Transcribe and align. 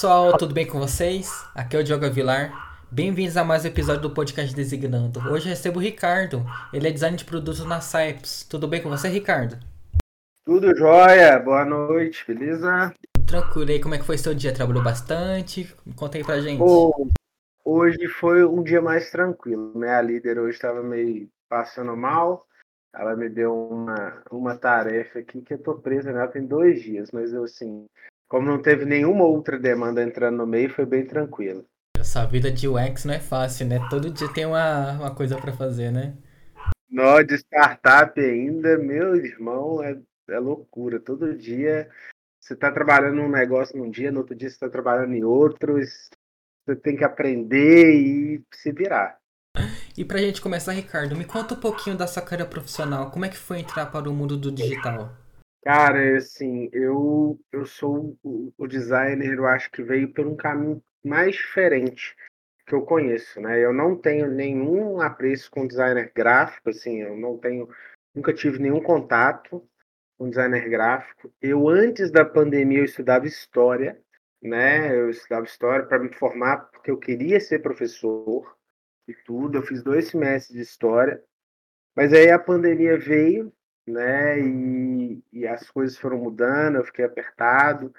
pessoal, 0.00 0.34
tudo 0.38 0.54
bem 0.54 0.66
com 0.66 0.78
vocês? 0.78 1.46
Aqui 1.54 1.76
é 1.76 1.80
o 1.80 1.84
Diogo 1.84 2.10
Vilar. 2.10 2.80
Bem-vindos 2.90 3.36
a 3.36 3.44
mais 3.44 3.66
um 3.66 3.68
episódio 3.68 4.00
do 4.00 4.10
podcast 4.10 4.56
Designando. 4.56 5.20
Hoje 5.30 5.44
eu 5.44 5.50
recebo 5.50 5.78
o 5.78 5.82
Ricardo, 5.82 6.42
ele 6.72 6.88
é 6.88 6.90
designer 6.90 7.18
de 7.18 7.26
produtos 7.26 7.62
na 7.66 7.82
Saipes. 7.82 8.42
Tudo 8.44 8.66
bem 8.66 8.82
com 8.82 8.88
você, 8.88 9.08
Ricardo? 9.08 9.58
Tudo 10.46 10.74
jóia, 10.74 11.38
boa 11.38 11.66
noite, 11.66 12.24
beleza? 12.26 12.94
Tranquilo, 13.26 13.68
e 13.68 13.74
aí 13.74 13.80
como 13.82 13.94
é 13.94 13.98
que 13.98 14.06
foi 14.06 14.16
seu 14.16 14.34
dia? 14.34 14.54
Trabalhou 14.54 14.82
bastante? 14.82 15.70
Conta 15.94 16.16
aí 16.16 16.24
pra 16.24 16.40
gente. 16.40 16.60
Pô, 16.60 17.06
hoje 17.62 18.08
foi 18.08 18.42
um 18.42 18.62
dia 18.62 18.80
mais 18.80 19.10
tranquilo. 19.10 19.70
Minha 19.74 20.00
líder 20.00 20.38
hoje 20.38 20.56
estava 20.56 20.82
meio 20.82 21.28
passando 21.46 21.94
mal. 21.94 22.46
Ela 22.94 23.14
me 23.14 23.28
deu 23.28 23.54
uma, 23.54 24.22
uma 24.30 24.56
tarefa 24.56 25.18
aqui 25.18 25.42
que 25.42 25.52
eu 25.52 25.58
tô 25.62 25.74
presa 25.74 26.10
nela 26.10 26.26
tem 26.26 26.46
dois 26.46 26.82
dias, 26.82 27.10
mas 27.12 27.34
eu 27.34 27.44
assim, 27.44 27.86
como 28.30 28.46
não 28.46 28.62
teve 28.62 28.84
nenhuma 28.84 29.24
outra 29.24 29.58
demanda 29.58 30.00
entrando 30.00 30.36
no 30.36 30.46
meio, 30.46 30.70
foi 30.70 30.86
bem 30.86 31.04
tranquilo. 31.04 31.66
Essa 31.98 32.24
vida 32.24 32.48
de 32.50 32.68
UX 32.68 33.04
não 33.04 33.12
é 33.12 33.18
fácil, 33.18 33.66
né? 33.66 33.80
Todo 33.90 34.08
dia 34.08 34.32
tem 34.32 34.46
uma, 34.46 34.92
uma 34.92 35.14
coisa 35.14 35.36
para 35.36 35.52
fazer, 35.52 35.90
né? 35.90 36.14
Nó 36.88 37.20
de 37.22 37.34
startup 37.34 38.18
ainda, 38.20 38.78
meu 38.78 39.16
irmão, 39.16 39.82
é, 39.82 39.98
é 40.30 40.38
loucura. 40.38 41.00
Todo 41.00 41.36
dia 41.36 41.90
você 42.40 42.54
está 42.54 42.70
trabalhando 42.70 43.16
num 43.16 43.28
negócio 43.28 43.76
num 43.76 43.90
dia, 43.90 44.12
no 44.12 44.20
outro 44.20 44.36
dia 44.36 44.48
você 44.48 44.54
está 44.54 44.68
trabalhando 44.68 45.12
em 45.12 45.24
outro. 45.24 45.74
Você 45.80 46.76
tem 46.76 46.96
que 46.96 47.04
aprender 47.04 47.92
e 47.92 48.44
se 48.54 48.70
virar. 48.70 49.18
E 49.98 50.04
pra 50.04 50.18
gente 50.18 50.40
começar, 50.40 50.72
Ricardo, 50.72 51.16
me 51.16 51.24
conta 51.24 51.54
um 51.54 51.60
pouquinho 51.60 51.96
da 51.96 52.06
sua 52.06 52.22
carreira 52.22 52.46
profissional. 52.46 53.10
Como 53.10 53.24
é 53.24 53.28
que 53.28 53.36
foi 53.36 53.58
entrar 53.58 53.86
para 53.86 54.08
o 54.08 54.14
mundo 54.14 54.36
do 54.36 54.52
digital? 54.52 55.19
Cara, 55.62 56.16
assim, 56.16 56.70
eu, 56.72 57.38
eu 57.52 57.66
sou 57.66 58.16
o, 58.22 58.52
o 58.56 58.66
designer, 58.66 59.34
eu 59.34 59.46
acho 59.46 59.70
que 59.70 59.82
veio 59.82 60.12
por 60.12 60.26
um 60.26 60.34
caminho 60.34 60.82
mais 61.04 61.36
diferente 61.36 62.16
que 62.66 62.74
eu 62.74 62.82
conheço, 62.82 63.40
né? 63.40 63.62
Eu 63.62 63.72
não 63.72 63.96
tenho 63.96 64.30
nenhum 64.30 65.00
apreço 65.00 65.50
com 65.50 65.66
designer 65.66 66.12
gráfico, 66.14 66.70
assim, 66.70 67.02
eu 67.02 67.16
não 67.16 67.36
tenho, 67.36 67.68
nunca 68.14 68.32
tive 68.32 68.58
nenhum 68.58 68.80
contato 68.80 69.62
com 70.16 70.30
designer 70.30 70.68
gráfico. 70.68 71.32
Eu 71.42 71.68
antes 71.68 72.10
da 72.10 72.24
pandemia 72.24 72.78
eu 72.78 72.84
estudava 72.84 73.26
história, 73.26 74.00
né? 74.40 74.96
Eu 74.96 75.10
estudava 75.10 75.44
história 75.44 75.84
para 75.84 75.98
me 75.98 76.12
formar 76.14 76.70
porque 76.70 76.90
eu 76.90 76.96
queria 76.96 77.40
ser 77.40 77.58
professor 77.58 78.56
e 79.06 79.14
tudo. 79.14 79.58
Eu 79.58 79.62
fiz 79.62 79.82
dois 79.82 80.08
semestres 80.08 80.56
de 80.56 80.62
história, 80.62 81.22
mas 81.94 82.12
aí 82.12 82.30
a 82.30 82.38
pandemia 82.38 82.98
veio 82.98 83.52
né? 83.90 84.40
E, 84.40 85.22
e 85.32 85.46
as 85.46 85.70
coisas 85.70 85.98
foram 85.98 86.18
mudando, 86.18 86.76
eu 86.76 86.84
fiquei 86.84 87.04
apertado. 87.04 87.92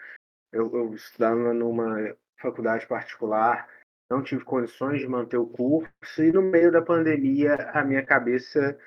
Eu, 0.52 0.70
eu 0.73 0.94
estudava 0.94 1.53
numa 1.53 2.16
faculdade 2.42 2.88
particular, 2.88 3.70
não 4.09 4.22
tive 4.22 4.44
condições 4.44 5.00
de 5.00 5.08
manter 5.08 5.38
o 5.38 5.47
curso, 5.47 5.92
e 6.23 6.31
no 6.31 6.42
meio 6.42 6.72
da 6.72 6.81
pandemia 6.81 7.56
a 7.72 7.84
minha 7.84 8.03
cabeça 8.03 8.78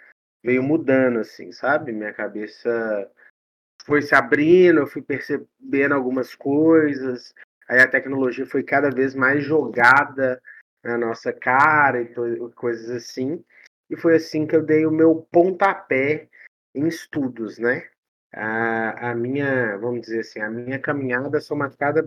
veio 0.45 0.63
mudando, 0.63 1.21
assim, 1.21 1.53
sabe? 1.53 1.93
Minha 1.93 2.13
cabeça 2.13 3.11
foi 3.85 4.03
se 4.03 4.15
abrindo, 4.15 4.81
eu 4.81 4.87
fui 4.87 5.01
percebendo 5.01 5.95
algumas 5.95 6.35
coisas, 6.35 7.35
aí 7.69 7.81
a 7.81 7.89
tecnologia 7.89 8.45
foi 8.45 8.63
cada 8.63 8.91
vez 8.91 9.15
mais 9.15 9.43
jogada 9.43 10.43
na 10.83 10.99
nossa 10.99 11.33
cara 11.33 12.03
e 12.03 12.15
coisas 12.55 12.91
assim. 12.91 13.43
E 13.89 13.97
foi 13.97 14.17
assim 14.17 14.47
que 14.47 14.57
eu 14.57 14.63
dei 14.63 14.85
o 14.85 14.91
meu 14.91 15.27
pontapé 15.31 16.29
em 16.75 16.87
estudos, 16.89 17.59
né? 17.59 17.89
A, 18.33 19.11
a 19.11 19.15
minha, 19.15 19.77
vamos 19.79 20.03
dizer 20.03 20.21
assim, 20.21 20.41
a 20.41 20.51
minha 20.51 20.79
caminhada 20.79 21.41
são 21.41 21.57
marcada 21.57 22.03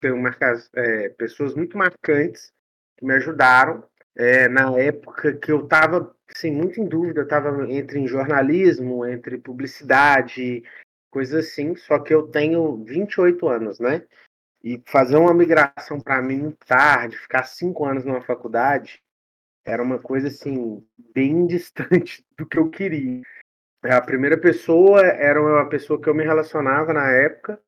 por 0.00 0.36
é, 0.74 1.08
pessoas 1.10 1.54
muito 1.54 1.76
marcantes 1.76 2.52
que 2.96 3.04
me 3.04 3.14
ajudaram. 3.14 3.84
É, 4.14 4.48
na 4.48 4.70
época 4.78 5.36
que 5.36 5.52
eu 5.52 5.64
estava 5.64 6.16
assim, 6.34 6.50
muito 6.50 6.80
em 6.80 6.88
dúvida, 6.88 7.22
estava 7.22 7.70
entre 7.70 7.98
em 7.98 8.06
jornalismo, 8.06 9.04
entre 9.04 9.38
publicidade, 9.38 10.62
coisas 11.10 11.46
assim, 11.46 11.76
só 11.76 11.98
que 11.98 12.14
eu 12.14 12.26
tenho 12.28 12.82
28 12.84 13.48
anos, 13.48 13.78
né? 13.78 14.04
E 14.64 14.82
fazer 14.86 15.16
uma 15.16 15.34
migração 15.34 16.00
para 16.00 16.20
mim 16.22 16.56
tarde, 16.66 17.16
ficar 17.16 17.44
cinco 17.44 17.84
anos 17.84 18.04
numa 18.04 18.22
faculdade, 18.22 19.02
era 19.64 19.82
uma 19.82 19.98
coisa 19.98 20.28
assim, 20.28 20.84
bem 21.14 21.46
distante 21.46 22.24
do 22.36 22.46
que 22.46 22.58
eu 22.58 22.70
queria. 22.70 23.22
A 23.82 24.00
primeira 24.00 24.38
pessoa 24.38 25.00
era 25.06 25.40
uma 25.40 25.68
pessoa 25.68 26.00
que 26.00 26.08
eu 26.08 26.14
me 26.14 26.24
relacionava 26.24 26.92
na 26.92 27.10
época, 27.10 27.60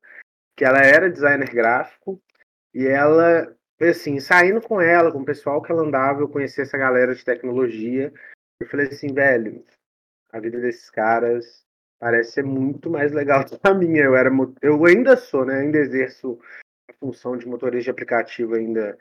que 0.55 0.65
ela 0.65 0.79
era 0.79 1.09
designer 1.09 1.49
gráfico, 1.49 2.21
e 2.73 2.85
ela, 2.85 3.55
assim, 3.79 4.19
saindo 4.19 4.61
com 4.61 4.81
ela, 4.81 5.11
com 5.11 5.19
o 5.19 5.25
pessoal 5.25 5.61
que 5.61 5.71
ela 5.71 5.83
andava, 5.83 6.21
eu 6.21 6.29
conheci 6.29 6.61
essa 6.61 6.77
galera 6.77 7.15
de 7.15 7.23
tecnologia, 7.23 8.11
eu 8.59 8.67
falei 8.67 8.87
assim, 8.87 9.13
velho, 9.13 9.63
a 10.31 10.39
vida 10.39 10.59
desses 10.59 10.89
caras 10.89 11.65
parece 11.99 12.31
ser 12.31 12.43
muito 12.43 12.89
mais 12.89 13.11
legal 13.11 13.43
que 13.45 13.57
a 13.61 13.73
minha. 13.73 14.03
Eu 14.03 14.15
era, 14.15 14.29
eu 14.61 14.85
ainda 14.85 15.17
sou, 15.17 15.45
né? 15.45 15.59
Ainda 15.59 15.77
exerço 15.77 16.39
a 16.89 16.93
função 16.93 17.37
de 17.37 17.47
motorista 17.47 17.85
de 17.85 17.91
aplicativo 17.91 18.55
ainda 18.55 18.97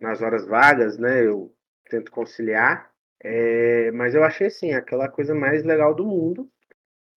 nas 0.00 0.20
horas 0.20 0.46
vagas, 0.46 0.98
né? 0.98 1.26
Eu 1.26 1.54
tento 1.88 2.10
conciliar. 2.10 2.90
É, 3.24 3.90
mas 3.92 4.14
eu 4.14 4.22
achei 4.22 4.48
assim, 4.48 4.74
aquela 4.74 5.08
coisa 5.08 5.34
mais 5.34 5.64
legal 5.64 5.94
do 5.94 6.04
mundo. 6.04 6.46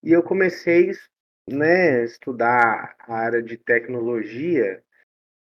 E 0.01 0.13
eu 0.13 0.23
comecei 0.23 0.91
né, 1.49 2.03
estudar 2.05 2.95
a 2.99 3.13
área 3.13 3.43
de 3.43 3.57
tecnologia 3.57 4.81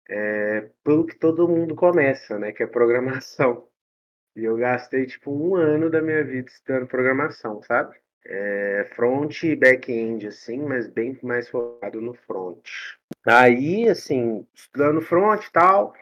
é, 0.08 0.70
pelo 0.82 1.06
que 1.06 1.18
todo 1.18 1.48
mundo 1.48 1.74
começa, 1.74 2.38
né, 2.38 2.50
que 2.50 2.62
é 2.62 2.66
programação. 2.66 3.68
E 4.34 4.44
eu 4.44 4.56
gastei 4.56 5.06
tipo 5.06 5.30
um 5.30 5.54
ano 5.54 5.90
da 5.90 6.00
minha 6.00 6.24
vida 6.24 6.48
estudando 6.48 6.88
programação, 6.88 7.62
sabe? 7.62 7.94
É, 8.26 8.90
front 8.96 9.42
e 9.42 9.54
back-end, 9.54 10.26
assim, 10.26 10.60
mas 10.60 10.88
bem 10.88 11.18
mais 11.22 11.48
focado 11.48 12.00
no 12.00 12.14
front. 12.14 12.66
Aí, 13.26 13.86
assim, 13.86 14.46
estudando 14.54 15.02
front 15.02 15.44
e 15.44 15.52
tal, 15.52 15.94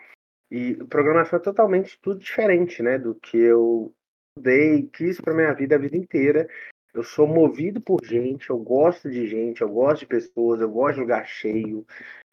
e 0.50 0.74
programação 0.84 1.38
é 1.38 1.42
totalmente 1.42 2.00
tudo 2.00 2.20
diferente, 2.20 2.80
né, 2.80 2.96
do 2.96 3.14
que 3.16 3.36
eu 3.36 3.92
estudei, 4.36 4.88
quis 4.88 5.20
para 5.20 5.34
minha 5.34 5.52
vida 5.52 5.76
a 5.76 5.78
vida 5.78 5.96
inteira. 5.96 6.48
Eu 6.94 7.02
sou 7.02 7.26
movido 7.26 7.80
por 7.80 8.04
gente, 8.04 8.50
eu 8.50 8.58
gosto 8.58 9.10
de 9.10 9.26
gente, 9.26 9.62
eu 9.62 9.68
gosto 9.68 10.00
de 10.00 10.06
pessoas, 10.06 10.60
eu 10.60 10.70
gosto 10.70 10.96
de 10.96 11.00
lugar 11.00 11.26
cheio, 11.26 11.86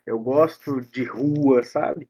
eu 0.05 0.19
gosto 0.19 0.81
de 0.81 1.03
rua, 1.03 1.63
sabe? 1.63 2.09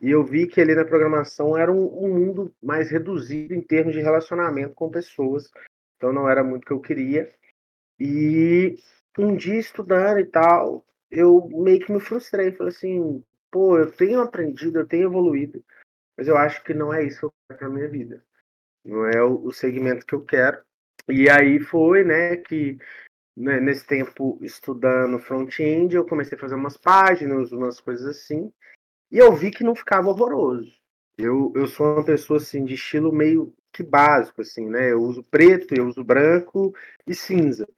E 0.00 0.10
eu 0.10 0.24
vi 0.24 0.46
que 0.46 0.60
ali 0.60 0.74
na 0.74 0.84
programação 0.84 1.56
era 1.56 1.70
um, 1.70 1.86
um 2.04 2.08
mundo 2.08 2.54
mais 2.62 2.90
reduzido 2.90 3.54
em 3.54 3.60
termos 3.60 3.94
de 3.94 4.00
relacionamento 4.00 4.74
com 4.74 4.90
pessoas. 4.90 5.50
Então 5.96 6.12
não 6.12 6.28
era 6.28 6.42
muito 6.42 6.62
o 6.62 6.66
que 6.66 6.72
eu 6.72 6.80
queria. 6.80 7.32
E 7.98 8.76
um 9.16 9.36
dia 9.36 9.58
estudando 9.58 10.18
e 10.18 10.26
tal, 10.26 10.84
eu 11.10 11.48
meio 11.48 11.78
que 11.78 11.92
me 11.92 12.00
frustrei. 12.00 12.50
Falei 12.50 12.72
assim, 12.72 13.22
pô, 13.52 13.78
eu 13.78 13.90
tenho 13.90 14.20
aprendido, 14.20 14.80
eu 14.80 14.86
tenho 14.86 15.04
evoluído, 15.04 15.64
mas 16.16 16.26
eu 16.26 16.36
acho 16.36 16.62
que 16.64 16.74
não 16.74 16.92
é 16.92 17.04
isso 17.04 17.20
que 17.20 17.52
eu 17.52 17.56
quero 17.56 17.72
minha 17.72 17.88
vida. 17.88 18.22
Não 18.84 19.06
é 19.06 19.22
o, 19.22 19.46
o 19.46 19.52
segmento 19.52 20.04
que 20.06 20.14
eu 20.14 20.24
quero. 20.24 20.62
E 21.08 21.28
aí 21.28 21.60
foi, 21.60 22.04
né, 22.04 22.36
que 22.36 22.78
né, 23.36 23.60
nesse 23.60 23.86
tempo 23.86 24.38
estudando 24.40 25.18
front-end, 25.18 25.94
eu 25.94 26.06
comecei 26.06 26.36
a 26.36 26.40
fazer 26.40 26.54
umas 26.54 26.76
páginas, 26.76 27.52
umas 27.52 27.80
coisas 27.80 28.06
assim, 28.06 28.52
e 29.10 29.18
eu 29.18 29.34
vi 29.34 29.50
que 29.50 29.64
não 29.64 29.74
ficava 29.74 30.08
horroroso. 30.08 30.72
Eu, 31.16 31.52
eu 31.54 31.66
sou 31.66 31.94
uma 31.94 32.04
pessoa 32.04 32.38
assim 32.38 32.64
de 32.64 32.74
estilo 32.74 33.12
meio 33.12 33.54
que 33.72 33.82
básico 33.82 34.42
assim, 34.42 34.68
né? 34.68 34.92
Eu 34.92 35.02
uso 35.02 35.22
preto, 35.22 35.74
eu 35.74 35.86
uso 35.86 36.02
branco 36.02 36.74
e 37.06 37.14
cinza. 37.14 37.68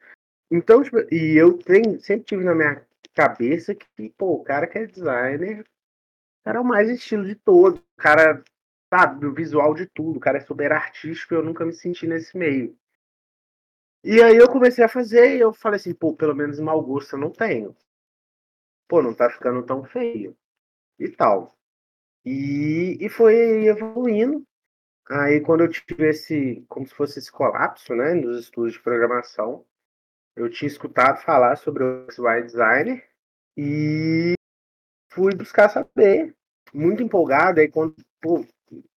Então, 0.51 0.83
tipo, 0.83 0.99
e 1.13 1.37
eu 1.37 1.59
tenho, 1.59 2.01
sempre 2.01 2.25
tive 2.25 2.45
na 2.45 2.55
minha 2.55 2.87
cabeça 3.15 3.75
que, 3.75 4.11
pô, 4.11 4.35
o 4.35 4.45
cara 4.45 4.67
que 4.67 4.79
é 4.79 4.87
designer, 4.87 5.61
o 5.61 6.45
cara 6.45 6.59
é 6.59 6.61
o 6.61 6.65
mais 6.65 6.89
estilo 6.89 7.25
de 7.25 7.35
todo, 7.35 7.77
o 7.77 8.03
cara 8.03 8.43
sabe 8.93 9.27
o 9.27 9.35
visual 9.35 9.75
de 9.75 9.87
tudo, 9.87 10.17
o 10.17 10.21
cara 10.21 10.39
é 10.39 10.41
super 10.41 10.73
artístico, 10.73 11.35
eu 11.35 11.43
nunca 11.43 11.65
me 11.65 11.73
senti 11.73 12.07
nesse 12.07 12.37
meio. 12.37 12.77
E 14.05 14.23
aí 14.23 14.37
eu 14.37 14.49
comecei 14.49 14.85
a 14.85 14.89
fazer 14.89 15.37
e 15.37 15.41
eu 15.41 15.53
falei 15.53 15.77
assim, 15.77 15.93
pô, 15.95 16.15
pelo 16.15 16.35
menos 16.35 16.61
mau 16.61 16.81
gosto 16.83 17.17
eu 17.17 17.21
não 17.21 17.31
tenho. 17.31 17.77
Pô, 18.89 19.03
não 19.03 19.15
tá 19.15 19.29
ficando 19.29 19.65
tão 19.65 19.85
feio. 19.85 20.37
E 20.99 21.09
tal. 21.09 21.57
E, 22.25 22.97
e 23.01 23.09
foi 23.09 23.67
evoluindo. 23.67 24.45
Aí 25.09 25.41
quando 25.41 25.63
eu 25.63 25.69
tive 25.69 26.09
esse, 26.09 26.65
como 26.69 26.87
se 26.87 26.95
fosse 26.95 27.19
esse 27.19 27.31
colapso, 27.31 27.95
né, 27.95 28.15
nos 28.15 28.41
estudos 28.41 28.75
de 28.75 28.81
programação, 28.81 29.65
eu 30.37 30.51
tinha 30.51 30.69
escutado 30.69 31.23
falar 31.23 31.57
sobre 31.57 31.85
o 31.85 32.07
UI 32.19 32.43
Designer 32.43 33.09
e 33.57 34.35
fui 35.11 35.35
buscar 35.35 35.69
saber. 35.69 36.35
Muito 36.75 37.03
empolgado, 37.03 37.61
aí 37.61 37.69
quando, 37.69 37.95
pô, 38.21 38.45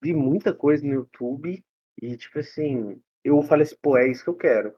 vi 0.02 0.14
muita 0.14 0.54
coisa 0.54 0.86
no 0.86 0.94
YouTube 0.94 1.64
e, 2.02 2.18
tipo 2.18 2.40
assim, 2.40 3.02
eu 3.24 3.42
falei 3.44 3.64
assim, 3.64 3.76
pô, 3.82 3.98
é 3.98 4.08
isso 4.08 4.24
que 4.24 4.30
eu 4.30 4.36
quero 4.36 4.76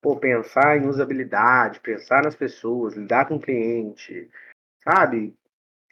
pô, 0.00 0.16
pensar 0.16 0.76
em 0.76 0.88
usabilidade, 0.88 1.78
pensar 1.78 2.24
nas 2.24 2.34
pessoas, 2.34 2.94
lidar 2.94 3.28
com 3.28 3.36
o 3.36 3.40
cliente, 3.40 4.28
sabe? 4.82 5.32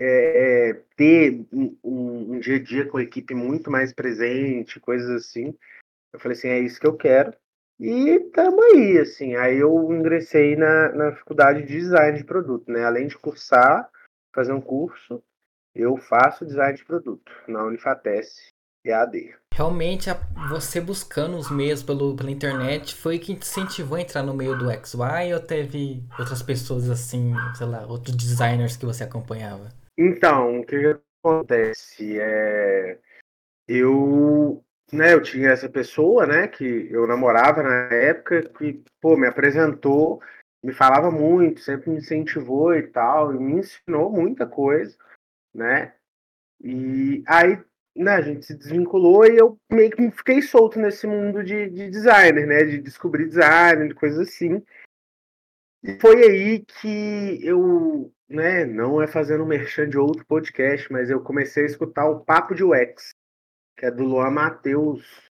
é, 0.01 0.71
é, 0.71 0.83
ter 0.97 1.47
um, 1.53 1.77
um, 1.85 2.41
dia 2.41 2.57
a 2.57 2.63
dia 2.63 2.89
com 2.89 2.97
a 2.97 3.03
equipe 3.03 3.35
muito 3.35 3.71
mais 3.71 3.93
presente, 3.93 4.81
coisas 4.81 5.11
assim. 5.11 5.55
Eu 6.11 6.19
falei 6.19 6.37
assim, 6.37 6.49
é 6.49 6.59
isso 6.59 6.81
que 6.81 6.87
eu 6.87 6.97
quero. 6.97 7.35
E 7.79 8.19
tamo 8.33 8.63
aí, 8.63 8.99
assim. 8.99 9.37
Aí 9.37 9.59
eu 9.59 9.93
ingressei 9.93 10.57
na, 10.57 10.91
na 10.93 11.17
faculdade 11.17 11.63
de 11.63 11.79
design 11.79 12.17
de 12.17 12.25
produto, 12.25 12.71
né? 12.73 12.83
Além 12.83 13.09
de 13.09 13.19
cursar, 13.19 13.91
fazer 14.35 14.53
um 14.55 14.61
curso, 14.61 15.23
eu 15.75 15.97
faço 15.97 16.47
design 16.47 16.77
de 16.77 16.85
produto 16.85 17.31
na 17.47 17.65
Unifatesc 17.65 18.51
EAD. 18.85 19.35
Realmente, 19.53 20.09
você 20.49 20.81
buscando 20.81 21.37
os 21.37 21.51
meios 21.51 21.83
pelo, 21.83 22.17
pela 22.17 22.31
internet 22.31 22.95
foi 22.95 23.19
que 23.19 23.35
te 23.35 23.43
incentivou 23.43 23.99
a 23.99 24.01
entrar 24.01 24.23
no 24.23 24.35
meio 24.35 24.57
do 24.57 24.71
XY 24.71 25.35
ou 25.35 25.41
teve 25.41 26.03
outras 26.19 26.43
pessoas 26.43 26.89
assim, 26.89 27.35
sei 27.55 27.67
lá, 27.67 27.87
outros 27.87 28.17
designers 28.17 28.77
que 28.77 28.87
você 28.87 29.05
acompanhava? 29.05 29.69
Então, 29.99 30.61
o 30.61 30.65
que 30.65 30.97
acontece? 31.23 32.19
É, 32.19 32.99
eu, 33.69 34.65
né, 34.91 35.13
eu 35.13 35.23
tinha 35.23 35.51
essa 35.51 35.69
pessoa, 35.69 36.27
né, 36.27 36.49
que 36.49 36.89
eu 36.91 37.07
namorava 37.07 37.63
na 37.63 37.95
época, 37.95 38.43
que, 38.57 38.83
pô, 39.01 39.17
me 39.17 39.27
apresentou, 39.27 40.23
me 40.65 40.73
falava 40.73 41.11
muito, 41.11 41.61
sempre 41.61 41.91
me 41.91 41.99
incentivou 41.99 42.75
e 42.75 42.83
tal, 42.85 43.35
e 43.35 43.39
me 43.39 43.61
ensinou 43.61 44.11
muita 44.11 44.47
coisa, 44.47 44.97
né? 45.55 45.95
E 46.61 47.23
aí, 47.27 47.63
né, 47.97 48.13
a 48.13 48.21
gente 48.21 48.45
se 48.45 48.55
desvinculou 48.55 49.27
e 49.27 49.37
eu 49.37 49.59
meio 49.71 49.91
que 49.91 50.11
fiquei 50.11 50.43
solto 50.43 50.79
nesse 50.79 51.07
mundo 51.07 51.43
de, 51.43 51.71
de 51.71 51.91
designer, 51.91 52.47
né? 52.47 52.65
De 52.65 52.79
descobrir 52.79 53.29
design, 53.29 53.89
de 53.89 53.95
coisas 53.95 54.29
assim. 54.29 54.63
E 55.83 55.99
foi 55.99 56.23
aí 56.23 56.65
que 56.65 57.39
eu, 57.43 58.13
né, 58.29 58.67
não 58.67 59.01
é 59.01 59.07
fazendo 59.07 59.47
merchan 59.47 59.89
de 59.89 59.99
outro 59.99 60.25
podcast, 60.27 60.93
mas 60.93 61.09
eu 61.09 61.23
comecei 61.23 61.63
a 61.65 61.67
escutar 61.67 62.09
o 62.09 62.21
Papo 62.21 62.55
de 62.55 62.63
UX, 62.63 63.11
que 63.77 63.87
é 63.87 63.91
do 63.91 64.05
Luan 64.05 64.31
Matheus. 64.31 65.31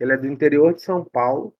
Ele 0.00 0.12
é 0.12 0.16
do 0.16 0.26
interior 0.26 0.74
de 0.74 0.82
São 0.82 1.04
Paulo. 1.04 1.54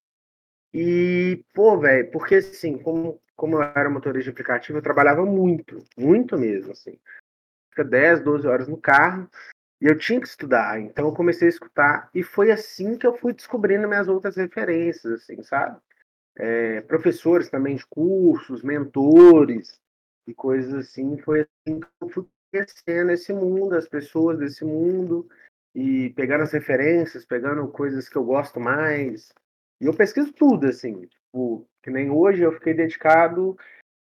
E, 0.75 1.45
pô, 1.53 1.79
velho, 1.79 2.11
porque 2.11 2.37
assim, 2.37 2.79
como, 2.79 3.21
como 3.37 3.57
eu 3.57 3.63
era 3.63 3.91
motorista 3.91 4.25
de 4.25 4.31
aplicativo, 4.31 4.79
eu 4.79 4.83
trabalhava 4.83 5.25
muito, 5.27 5.85
muito 5.97 6.39
mesmo, 6.39 6.73
assim. 6.73 6.99
Fica 7.73 7.85
10, 7.85 8.23
12 8.23 8.47
horas 8.47 8.69
no 8.69 8.77
carro, 8.77 9.29
e 9.81 9.87
eu 9.87 9.99
tinha 9.99 10.21
que 10.21 10.29
estudar. 10.29 10.81
Então 10.81 11.07
eu 11.07 11.13
comecei 11.13 11.49
a 11.49 11.51
escutar, 11.51 12.09
e 12.15 12.23
foi 12.23 12.51
assim 12.51 12.97
que 12.97 13.07
eu 13.07 13.17
fui 13.17 13.33
descobrindo 13.33 13.89
minhas 13.89 14.09
outras 14.09 14.37
referências, 14.37 15.13
assim, 15.13 15.43
sabe? 15.43 15.81
é, 16.37 16.81
professores 16.83 17.51
também 17.51 17.77
de 17.77 17.87
cursos, 17.87 18.63
mentores 18.63 19.81
e 20.27 20.35
coisas 20.35 20.75
assim. 20.75 21.19
Foi 21.19 21.41
assim 21.41 21.81
que 21.81 21.87
eu 22.01 22.09
fui 22.09 22.27
conhecendo 22.51 23.13
esse 23.13 23.33
mundo, 23.33 23.75
as 23.75 23.89
pessoas 23.89 24.39
desse 24.39 24.65
mundo 24.65 25.29
e 25.75 26.11
pegando 26.11 26.43
as 26.43 26.53
referências, 26.53 27.25
pegando 27.25 27.67
coisas 27.69 28.09
que 28.09 28.17
eu 28.17 28.25
gosto 28.25 28.61
mais. 28.61 29.33
E 29.81 29.87
eu 29.87 29.95
pesquiso 29.95 30.33
tudo, 30.33 30.67
assim. 30.67 31.07
Tipo, 31.07 31.67
que 31.83 31.91
nem 31.91 32.11
hoje 32.11 32.43
eu 32.43 32.53
fiquei 32.53 32.75
dedicado, 32.75 33.57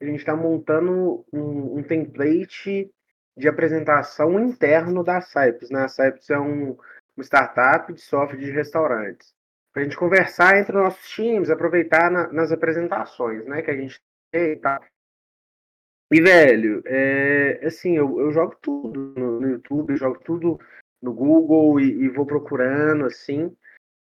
a 0.02 0.06
gente 0.06 0.20
está 0.20 0.36
montando 0.36 1.26
um, 1.32 1.78
um, 1.80 1.84
template 1.84 2.92
de 3.38 3.48
apresentação 3.48 4.40
interno 4.40 5.04
da 5.04 5.22
Cypress. 5.22 5.70
Né? 5.70 5.84
A 5.84 5.88
Cypress 5.88 6.30
é 6.30 6.40
um, 6.40 6.78
uma 7.16 7.24
startup 7.24 7.92
de 7.92 8.02
software 8.02 8.40
de 8.40 8.52
restaurantes 8.52 9.34
para 9.74 9.82
a 9.82 9.86
gente 9.86 9.98
conversar 9.98 10.58
entre 10.58 10.72
nossos 10.72 11.10
times, 11.10 11.50
aproveitar 11.50 12.12
na, 12.12 12.32
nas 12.32 12.52
apresentações, 12.52 13.44
né, 13.46 13.64
que 13.64 13.72
a 13.72 13.76
gente 13.76 14.00
tem 14.32 14.52
e 14.52 14.56
tal. 14.56 14.80
E, 16.12 16.22
velho, 16.22 16.84
é, 16.86 17.66
assim, 17.66 17.98
eu, 17.98 18.20
eu 18.20 18.32
jogo 18.32 18.56
tudo 18.62 19.14
no, 19.18 19.40
no 19.40 19.50
YouTube, 19.50 19.98
jogo 19.98 20.20
tudo 20.24 20.60
no 21.02 21.12
Google 21.12 21.80
e, 21.80 22.04
e 22.04 22.10
vou 22.10 22.24
procurando, 22.24 23.06
assim, 23.06 23.56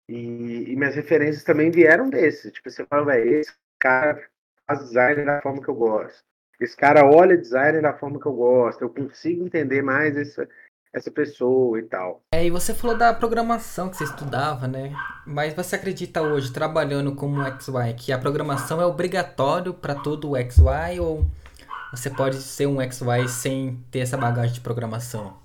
e, 0.09 0.71
e, 0.71 0.75
minhas 0.75 0.95
referências 0.95 1.43
também 1.43 1.69
vieram 1.69 2.09
desse. 2.09 2.51
Tipo, 2.51 2.67
você 2.67 2.83
fala, 2.87 3.05
velho, 3.05 3.35
esse 3.35 3.53
cara 3.79 4.27
faz 4.65 4.79
design 4.79 5.23
da 5.23 5.39
forma 5.39 5.61
que 5.61 5.69
eu 5.69 5.75
gosto. 5.75 6.23
Esse 6.59 6.75
cara 6.75 7.05
olha 7.05 7.37
design 7.37 7.81
da 7.81 7.93
forma 7.93 8.19
que 8.19 8.25
eu 8.25 8.33
gosto. 8.33 8.81
Eu 8.81 8.89
consigo 8.89 9.45
entender 9.45 9.81
mais 9.81 10.17
essa, 10.17 10.47
essa 10.93 11.09
pessoa 11.09 11.79
e 11.79 11.83
tal. 11.83 12.21
É, 12.33 12.45
e 12.45 12.49
você 12.49 12.73
falou 12.73 12.97
da 12.97 13.13
programação 13.13 13.89
que 13.89 13.97
você 13.97 14.03
estudava, 14.03 14.67
né? 14.67 14.91
Mas 15.25 15.53
você 15.53 15.75
acredita 15.75 16.21
hoje, 16.21 16.51
trabalhando 16.51 17.15
como 17.15 17.41
XY, 17.43 17.93
que 17.97 18.11
a 18.11 18.17
programação 18.17 18.81
é 18.81 18.85
obrigatório 18.85 19.73
para 19.73 19.95
todo 19.95 20.31
o 20.31 20.35
XY 20.35 20.99
ou 20.99 21.25
você 21.91 22.09
pode 22.09 22.35
ser 22.37 22.67
um 22.67 22.79
XY 22.81 23.27
sem 23.27 23.83
ter 23.89 23.99
essa 23.99 24.17
bagagem 24.17 24.53
de 24.53 24.61
programação? 24.61 25.37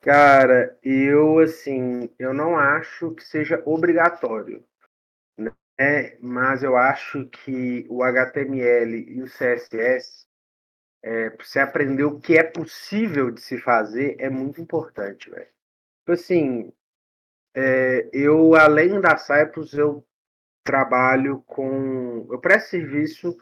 Cara, 0.00 0.76
eu 0.82 1.38
assim, 1.38 2.10
eu 2.18 2.34
não 2.34 2.58
acho 2.58 3.12
que 3.12 3.22
seja 3.22 3.62
obrigatório, 3.64 4.64
né? 5.78 6.16
Mas 6.20 6.62
eu 6.62 6.76
acho 6.76 7.26
que 7.26 7.86
o 7.88 8.02
HTML 8.02 8.96
e 8.96 9.22
o 9.22 9.26
CSS 9.26 10.26
é, 11.02 11.30
você 11.30 11.58
aprender 11.58 12.04
o 12.04 12.20
que 12.20 12.36
é 12.38 12.44
possível 12.44 13.30
de 13.30 13.40
se 13.40 13.58
fazer 13.58 14.16
é 14.20 14.30
muito 14.30 14.60
importante, 14.60 15.28
velho. 15.30 15.48
Tipo 16.00 16.12
assim, 16.12 16.72
é, 17.54 18.08
eu, 18.12 18.54
além 18.54 19.00
da 19.00 19.16
Cyprus, 19.16 19.74
eu 19.74 20.06
trabalho 20.64 21.42
com. 21.42 22.26
Eu 22.30 22.40
presto 22.40 22.70
serviço 22.70 23.36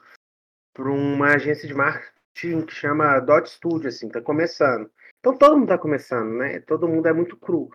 para 0.73 0.91
uma 0.91 1.35
agência 1.35 1.69
de 1.69 1.75
marketing 1.75 2.65
que 2.67 2.75
chama 2.75 3.21
Dot 3.21 3.49
Studio, 3.49 3.89
assim, 3.89 4.09
tá 4.09 4.21
começando. 4.21 4.91
Então 5.19 5.37
todo 5.37 5.59
mundo 5.59 5.69
tá 5.69 5.79
começando, 5.79 6.39
né? 6.39 6.61
Todo 6.61 6.89
mundo 6.89 7.07
é 7.07 7.13
muito 7.13 7.37
cru. 7.37 7.71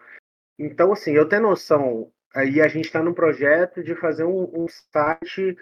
Então, 0.58 0.92
assim, 0.92 1.12
eu 1.12 1.28
tenho 1.28 1.44
noção. 1.44 2.12
Aí 2.36 2.62
a 2.62 2.68
gente 2.68 2.86
está 2.86 3.02
num 3.02 3.14
projeto 3.14 3.82
de 3.82 3.96
fazer 3.96 4.26
um, 4.26 4.52
um 4.54 4.68
site 4.68 5.58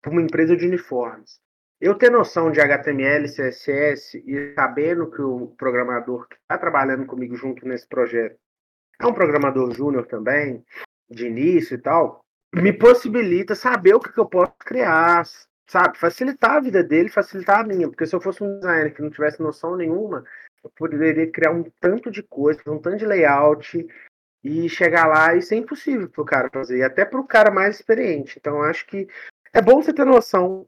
para 0.00 0.10
uma 0.10 0.22
empresa 0.22 0.56
de 0.56 0.66
uniformes. 0.66 1.38
Eu 1.78 1.94
ter 1.94 2.10
noção 2.10 2.50
de 2.50 2.62
HTML, 2.62 3.26
CSS 3.26 4.16
e 4.26 4.54
sabendo 4.54 5.10
que 5.10 5.20
o 5.20 5.48
programador 5.58 6.26
que 6.26 6.36
está 6.36 6.56
trabalhando 6.56 7.04
comigo 7.04 7.36
junto 7.36 7.68
nesse 7.68 7.86
projeto 7.86 8.38
é 8.98 9.06
um 9.06 9.12
programador 9.12 9.70
júnior 9.74 10.06
também, 10.06 10.64
de 11.10 11.26
início 11.26 11.74
e 11.74 11.78
tal, 11.78 12.24
me 12.54 12.72
possibilita 12.72 13.54
saber 13.54 13.94
o 13.94 14.00
que, 14.00 14.10
que 14.10 14.20
eu 14.20 14.26
posso 14.26 14.54
criar, 14.60 15.24
sabe? 15.68 15.98
Facilitar 15.98 16.52
a 16.52 16.60
vida 16.60 16.82
dele, 16.82 17.10
facilitar 17.10 17.60
a 17.60 17.64
minha. 17.64 17.88
Porque 17.88 18.06
se 18.06 18.16
eu 18.16 18.20
fosse 18.20 18.42
um 18.42 18.60
designer 18.60 18.94
que 18.94 19.02
não 19.02 19.10
tivesse 19.10 19.42
noção 19.42 19.76
nenhuma, 19.76 20.24
eu 20.62 20.70
poderia 20.74 21.30
criar 21.30 21.50
um 21.50 21.64
tanto 21.80 22.10
de 22.10 22.22
coisa, 22.22 22.62
um 22.68 22.78
tanto 22.78 22.96
de 22.96 23.04
layout 23.04 23.86
e 24.44 24.68
chegar 24.68 25.06
lá 25.06 25.34
e 25.34 25.42
ser 25.42 25.56
impossível 25.56 26.08
para 26.08 26.22
o 26.22 26.26
cara 26.26 26.50
fazer, 26.52 26.78
e 26.78 26.82
até 26.82 27.04
para 27.04 27.18
o 27.18 27.26
cara 27.26 27.50
mais 27.50 27.76
experiente. 27.76 28.36
Então, 28.38 28.62
acho 28.62 28.86
que 28.86 29.08
é 29.52 29.62
bom 29.62 29.82
você 29.82 29.92
ter 29.92 30.04
noção 30.04 30.66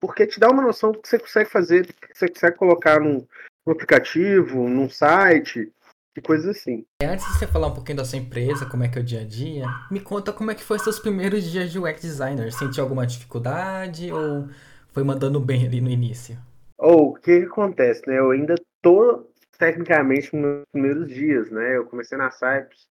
porque 0.00 0.26
te 0.26 0.40
dá 0.40 0.50
uma 0.50 0.62
noção 0.62 0.90
do 0.90 1.00
que 1.00 1.08
você 1.08 1.18
consegue 1.18 1.48
fazer, 1.48 1.86
do 1.86 1.92
que 1.92 2.08
você 2.12 2.26
consegue 2.26 2.56
colocar 2.56 2.98
num, 2.98 3.24
num 3.64 3.72
aplicativo, 3.72 4.68
num 4.68 4.88
site, 4.88 5.70
e 6.16 6.20
coisas 6.20 6.56
assim. 6.56 6.84
Antes 7.02 7.24
de 7.26 7.38
você 7.38 7.46
falar 7.46 7.68
um 7.68 7.74
pouquinho 7.74 7.98
da 7.98 8.04
sua 8.04 8.18
empresa, 8.18 8.66
como 8.66 8.84
é 8.84 8.88
que 8.88 8.98
é 8.98 9.00
o 9.00 9.04
dia 9.04 9.20
a 9.20 9.24
dia, 9.24 9.66
me 9.90 10.00
conta 10.00 10.32
como 10.32 10.50
é 10.50 10.54
que 10.54 10.64
foi 10.64 10.78
seus 10.78 10.98
primeiros 10.98 11.44
dias 11.44 11.70
de 11.70 11.78
UX 11.78 12.02
designer. 12.02 12.52
Sentiu 12.52 12.82
alguma 12.82 13.06
dificuldade 13.06 14.12
ou 14.12 14.48
foi 14.90 15.04
mandando 15.04 15.40
bem 15.40 15.66
ali 15.66 15.80
no 15.80 15.88
início? 15.88 16.36
Ou 16.78 16.98
oh, 16.98 17.08
o 17.10 17.14
que, 17.14 17.40
que 17.40 17.46
acontece, 17.46 18.02
né? 18.06 18.18
Eu 18.18 18.32
ainda 18.32 18.56
tô 18.82 19.30
tecnicamente 19.56 20.34
nos 20.34 20.64
primeiros 20.72 21.08
dias, 21.08 21.50
né? 21.50 21.76
Eu 21.76 21.86
comecei 21.86 22.18
na 22.18 22.30
Cypress, 22.30 22.88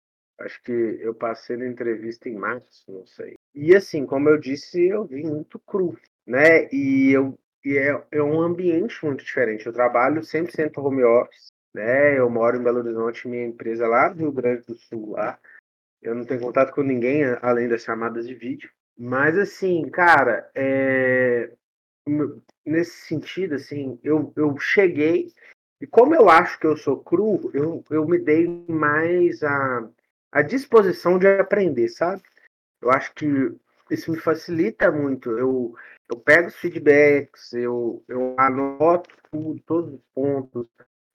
acho 0.41 0.63
que 0.63 0.73
eu 0.73 1.15
passei 1.15 1.57
na 1.57 1.67
entrevista 1.67 2.29
em 2.29 2.35
março, 2.35 2.85
não 2.89 3.07
sei. 3.07 3.35
E 3.55 3.75
assim, 3.75 4.05
como 4.05 4.29
eu 4.29 4.39
disse, 4.39 4.87
eu 4.87 5.05
vim 5.05 5.23
muito 5.25 5.59
cru 5.61 5.97
né? 6.27 6.69
E, 6.73 7.13
eu, 7.13 7.39
e 7.65 7.77
é, 7.77 8.03
é 8.11 8.23
um 8.23 8.41
ambiente 8.41 9.05
muito 9.05 9.25
diferente. 9.25 9.67
Eu 9.67 9.73
trabalho 9.73 10.23
100% 10.23 10.79
home 10.79 11.05
office, 11.05 11.49
né? 11.75 12.19
Eu 12.19 12.31
moro 12.31 12.57
em 12.57 12.63
Belo 12.63 12.79
Horizonte, 12.79 13.29
minha 13.29 13.47
empresa 13.47 13.85
é 13.85 13.89
lá 13.89 14.11
no 14.11 14.17
Rio 14.17 14.33
Grande 14.33 14.67
do 14.67 14.77
Sul, 14.77 15.13
lá. 15.13 15.39
Eu 16.03 16.15
não 16.15 16.25
tenho 16.25 16.41
contato 16.41 16.73
com 16.73 16.83
ninguém 16.83 17.25
além 17.41 17.69
das 17.69 17.83
chamadas 17.83 18.27
de 18.27 18.35
vídeo. 18.35 18.71
Mas, 18.97 19.37
assim, 19.39 19.89
cara, 19.91 20.49
é... 20.55 21.51
nesse 22.65 23.07
sentido, 23.07 23.55
assim, 23.55 23.99
eu, 24.03 24.33
eu 24.37 24.57
cheguei 24.59 25.33
e 25.81 25.87
como 25.87 26.15
eu 26.15 26.29
acho 26.31 26.59
que 26.59 26.67
eu 26.67 26.77
sou 26.77 27.03
cru, 27.03 27.51
eu, 27.53 27.85
eu 27.91 28.07
me 28.07 28.19
dei 28.19 28.47
mais 28.69 29.43
a, 29.43 29.89
a 30.35 30.43
disposição 30.43 31.17
de 31.17 31.29
aprender, 31.29 31.89
sabe? 31.89 32.21
Eu 32.83 32.91
acho 32.91 33.15
que 33.15 33.25
isso 33.89 34.11
me 34.11 34.19
facilita 34.19 34.91
muito. 34.91 35.31
Eu, 35.39 35.77
eu 36.11 36.19
pego 36.19 36.49
os 36.49 36.57
feedbacks, 36.57 37.53
eu, 37.53 38.03
eu 38.09 38.35
anoto 38.37 39.09
tudo, 39.31 39.63
todos 39.65 39.95
os 39.95 40.01
pontos. 40.13 40.67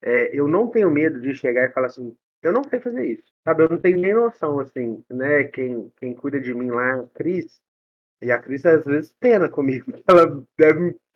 É, 0.02 0.34
eu 0.34 0.48
não 0.48 0.70
tenho 0.70 0.90
medo 0.90 1.20
de 1.20 1.36
chegar 1.36 1.66
e 1.66 1.74
falar 1.74 1.88
assim, 1.88 2.16
eu 2.42 2.54
não 2.54 2.64
sei 2.64 2.80
fazer 2.80 3.06
isso, 3.06 3.34
sabe? 3.44 3.64
Eu 3.64 3.70
não 3.70 3.78
tenho 3.78 4.00
nem 4.00 4.14
noção, 4.14 4.58
assim, 4.58 5.04
né? 5.10 5.44
Quem, 5.44 5.92
quem 5.98 6.14
cuida 6.16 6.40
de 6.40 6.54
mim 6.54 6.72
lá, 6.72 7.02
a 7.02 7.08
Cris, 7.08 7.62
e 8.22 8.32
a 8.32 8.40
Cris 8.40 8.66
às 8.66 8.86
vezes 8.86 9.14
pena 9.20 9.50
comigo. 9.50 9.92
Ela, 10.08 10.42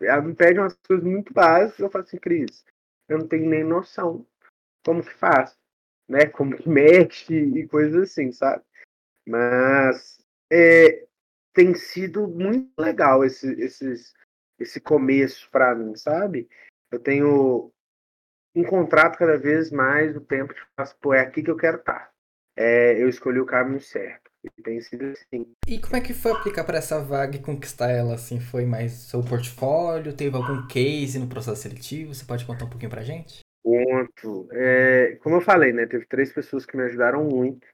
ela 0.01 0.21
me 0.21 0.35
pede 0.35 0.59
umas 0.59 0.75
coisas 0.85 1.05
muito 1.05 1.33
básicas, 1.33 1.79
eu 1.79 1.89
falo 1.89 2.03
assim, 2.03 2.17
Cris, 2.17 2.65
eu 3.07 3.17
não 3.19 3.27
tenho 3.29 3.49
nem 3.49 3.63
noção 3.63 4.27
como 4.85 5.01
que 5.01 5.13
faz, 5.13 5.57
né? 6.07 6.25
Como 6.25 6.55
que 6.55 6.67
mexe 6.67 7.33
e 7.33 7.67
coisas 7.67 8.11
assim, 8.11 8.31
sabe? 8.31 8.63
Mas 9.27 10.23
é, 10.51 11.05
tem 11.53 11.73
sido 11.75 12.27
muito 12.27 12.71
legal 12.77 13.23
esse, 13.23 13.53
esses, 13.61 14.13
esse 14.59 14.79
começo 14.79 15.49
para 15.51 15.73
mim, 15.75 15.95
sabe? 15.95 16.49
Eu 16.91 16.99
tenho 16.99 17.71
encontrado 18.55 19.17
cada 19.17 19.37
vez 19.37 19.71
mais 19.71 20.15
o 20.15 20.21
tempo 20.21 20.53
de 20.53 20.61
falar, 20.75 20.93
pô, 21.01 21.13
é 21.13 21.21
aqui 21.21 21.41
que 21.41 21.49
eu 21.49 21.57
quero 21.57 21.77
estar. 21.77 22.11
É, 22.55 23.01
eu 23.01 23.09
escolhi 23.09 23.39
o 23.39 23.45
caminho 23.45 23.81
certo. 23.81 24.31
E 24.57 24.61
tem 24.61 24.81
sido 24.81 25.05
assim. 25.05 25.53
E 25.65 25.79
como 25.79 25.95
é 25.95 26.01
que 26.01 26.13
foi 26.13 26.33
aplicar 26.33 26.65
para 26.65 26.77
essa 26.77 26.99
vaga 26.99 27.37
e 27.37 27.41
conquistar 27.41 27.89
ela? 27.89 28.15
Assim, 28.15 28.41
foi 28.41 28.65
mais 28.65 28.91
seu 28.91 29.23
portfólio? 29.23 30.15
Teve 30.15 30.35
algum 30.35 30.67
case 30.67 31.17
no 31.17 31.27
processo 31.27 31.61
seletivo? 31.61 32.13
Você 32.13 32.25
pode 32.25 32.45
contar 32.45 32.65
um 32.65 32.69
pouquinho 32.69 32.91
pra 32.91 33.03
gente? 33.03 33.39
Conto. 33.63 34.49
É, 34.51 35.15
como 35.21 35.37
eu 35.37 35.41
falei, 35.41 35.71
né? 35.71 35.85
Teve 35.85 36.05
três 36.05 36.31
pessoas 36.33 36.65
que 36.65 36.75
me 36.75 36.83
ajudaram 36.83 37.23
muito. 37.23 37.65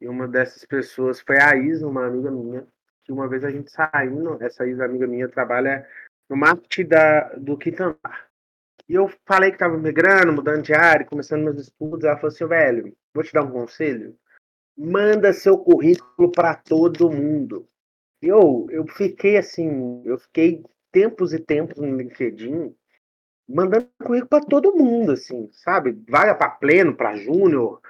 E 0.00 0.08
uma 0.08 0.26
dessas 0.26 0.64
pessoas 0.64 1.20
foi 1.20 1.38
a 1.38 1.54
Isa, 1.56 1.86
uma 1.86 2.06
amiga 2.06 2.30
minha, 2.30 2.66
que 3.04 3.12
uma 3.12 3.28
vez 3.28 3.44
a 3.44 3.50
gente 3.50 3.70
saindo, 3.70 4.42
essa 4.42 4.66
Isa, 4.66 4.84
amiga 4.84 5.06
minha, 5.06 5.28
trabalha 5.28 5.86
no 6.28 6.36
marketing 6.36 6.88
da, 6.88 7.34
do 7.34 7.56
Quintanar. 7.56 8.28
E 8.88 8.94
eu 8.94 9.10
falei 9.26 9.50
que 9.50 9.56
estava 9.56 9.76
migrando, 9.76 10.32
mudando 10.32 10.62
de 10.62 10.72
área, 10.72 11.06
começando 11.06 11.44
meus 11.44 11.60
estudos. 11.60 12.04
Ela 12.04 12.16
falou 12.16 12.28
assim: 12.28 12.46
velho, 12.46 12.96
vou 13.12 13.24
te 13.24 13.32
dar 13.32 13.42
um 13.42 13.50
conselho. 13.50 14.16
Manda 14.76 15.32
seu 15.32 15.58
currículo 15.58 16.30
para 16.30 16.54
todo 16.54 17.10
mundo. 17.10 17.68
E 18.22 18.28
eu, 18.28 18.66
eu 18.70 18.86
fiquei 18.86 19.36
assim, 19.36 20.02
eu 20.04 20.18
fiquei 20.18 20.62
tempos 20.92 21.32
e 21.32 21.38
tempos 21.38 21.78
no 21.78 21.96
LinkedIn 21.96 22.74
mandando 23.48 23.88
currículo 24.02 24.28
para 24.28 24.44
todo 24.44 24.74
mundo, 24.74 25.12
assim, 25.12 25.48
sabe? 25.52 25.92
Vaga 26.08 26.34
para 26.34 26.50
pleno, 26.50 26.94
para 26.94 27.16
júnior, 27.16 27.80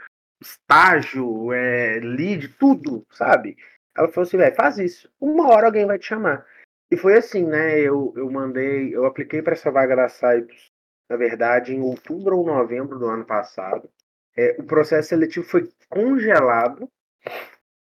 estágio, 0.41 1.53
é, 1.53 1.99
lead, 2.01 2.49
tudo, 2.59 3.07
sabe? 3.11 3.57
Ela 3.97 4.09
falou 4.09 4.27
assim, 4.27 4.37
velho, 4.37 4.55
faz 4.55 4.79
isso. 4.79 5.11
Uma 5.21 5.49
hora 5.49 5.67
alguém 5.67 5.87
vai 5.87 5.99
te 5.99 6.07
chamar. 6.07 6.47
E 6.91 6.97
foi 6.97 7.17
assim, 7.17 7.45
né? 7.45 7.81
Eu, 7.81 8.13
eu 8.17 8.31
mandei, 8.31 8.95
eu 8.95 9.07
apliquei 9.07 9.43
para 9.43 9.55
essa 9.55 9.71
vaga 9.71 9.97
da 9.97 10.09
Cyprus, 10.09 10.71
na 11.09 11.17
verdade, 11.17 11.75
em 11.75 11.81
outubro 11.81 12.39
ou 12.39 12.47
novembro 12.47 12.99
do 12.99 13.07
ano 13.07 13.25
passado. 13.25 13.91
É, 14.37 14.57
o 14.59 14.65
processo 14.65 15.09
seletivo 15.09 15.47
foi 15.47 15.69
congelado. 15.89 16.89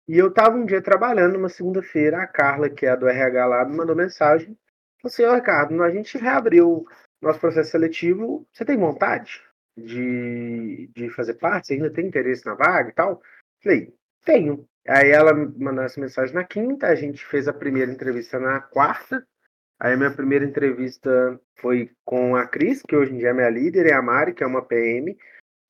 E 0.07 0.19
eu 0.19 0.33
tava 0.33 0.57
um 0.57 0.66
dia 0.66 0.83
trabalhando, 0.83 1.37
uma 1.37 1.49
segunda-feira, 1.49 2.23
a 2.23 2.26
Carla, 2.26 2.71
que 2.71 2.87
é 2.87 2.90
a 2.90 2.97
do 2.97 3.09
RH 3.09 3.47
lá, 3.47 3.64
me 3.64 3.76
mandou 3.76 3.97
mensagem. 3.97 4.57
Falou 5.00 5.12
assim, 5.12 5.25
ó, 5.25 5.35
Ricardo, 5.35 5.83
a 5.83 5.90
gente 5.90 6.16
reabriu 6.16 6.87
nosso 7.25 7.40
processo 7.40 7.71
seletivo. 7.71 8.47
Você 8.52 8.64
tem 8.64 8.76
vontade? 8.76 9.43
de, 9.76 10.88
de 10.95 11.11
fazer 11.11 11.35
parte? 11.35 11.66
Você 11.66 11.75
ainda 11.75 11.90
tem 11.90 12.07
interesse 12.07 12.45
na 12.47 12.54
vaga 12.54 12.90
e 12.90 12.93
tal? 12.93 13.23
Falei, 13.62 13.93
tenho. 14.25 14.66
Aí 14.87 15.11
ela 15.11 15.33
mandou 15.35 15.83
essa 15.83 16.00
mensagem 16.00 16.35
na 16.35 16.45
quinta, 16.45 16.87
a 16.87 16.95
gente 16.95 17.25
fez 17.25 17.49
a 17.49 17.52
primeira 17.52 17.90
entrevista 17.90 18.38
na 18.38 18.61
quarta. 18.61 19.26
Aí 19.81 19.95
a 19.95 19.97
minha 19.97 20.11
primeira 20.11 20.45
entrevista 20.45 21.40
foi 21.57 21.90
com 22.04 22.37
a 22.37 22.47
Cris, 22.47 22.83
que 22.83 22.95
hoje 22.95 23.12
em 23.12 23.19
dia 23.19 23.31
é 23.31 23.33
minha 23.33 23.50
líder, 23.50 23.87
e 23.87 23.93
a 23.93 24.00
Mari, 24.00 24.35
que 24.35 24.45
é 24.45 24.47
uma 24.47 24.64
PM 24.64 25.16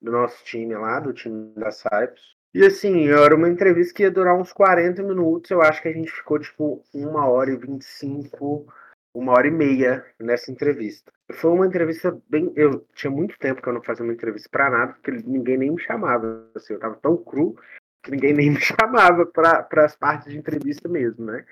do 0.00 0.12
nosso 0.12 0.44
time 0.44 0.74
lá, 0.74 1.00
do 1.00 1.12
time 1.12 1.54
da 1.54 1.70
Cyprus. 1.70 2.34
E 2.52 2.64
assim, 2.64 3.08
era 3.08 3.34
uma 3.34 3.48
entrevista 3.48 3.94
que 3.94 4.02
ia 4.02 4.10
durar 4.10 4.36
uns 4.36 4.52
40 4.52 5.02
minutos. 5.02 5.50
Eu 5.50 5.62
acho 5.62 5.80
que 5.80 5.88
a 5.88 5.92
gente 5.92 6.10
ficou 6.10 6.38
tipo 6.38 6.84
uma 6.92 7.26
hora 7.26 7.50
e 7.50 7.56
25 7.56 8.72
uma 9.14 9.32
hora 9.32 9.46
e 9.46 9.50
meia 9.50 10.04
nessa 10.18 10.50
entrevista. 10.50 11.12
Foi 11.32 11.52
uma 11.52 11.66
entrevista 11.66 12.20
bem. 12.28 12.52
Eu 12.56 12.86
tinha 12.94 13.10
muito 13.10 13.38
tempo 13.38 13.62
que 13.62 13.68
eu 13.68 13.72
não 13.72 13.82
fazia 13.82 14.04
uma 14.04 14.12
entrevista 14.12 14.48
para 14.50 14.70
nada, 14.70 14.92
porque 14.94 15.12
ninguém 15.12 15.56
nem 15.56 15.70
me 15.70 15.80
chamava. 15.80 16.50
Assim, 16.54 16.74
eu 16.74 16.80
tava 16.80 16.96
tão 16.96 17.16
cru 17.16 17.56
que 18.02 18.10
ninguém 18.10 18.34
nem 18.34 18.50
me 18.50 18.60
chamava 18.60 19.24
para 19.24 19.84
as 19.84 19.96
partes 19.96 20.32
de 20.32 20.38
entrevista 20.38 20.88
mesmo, 20.88 21.24
né? 21.24 21.44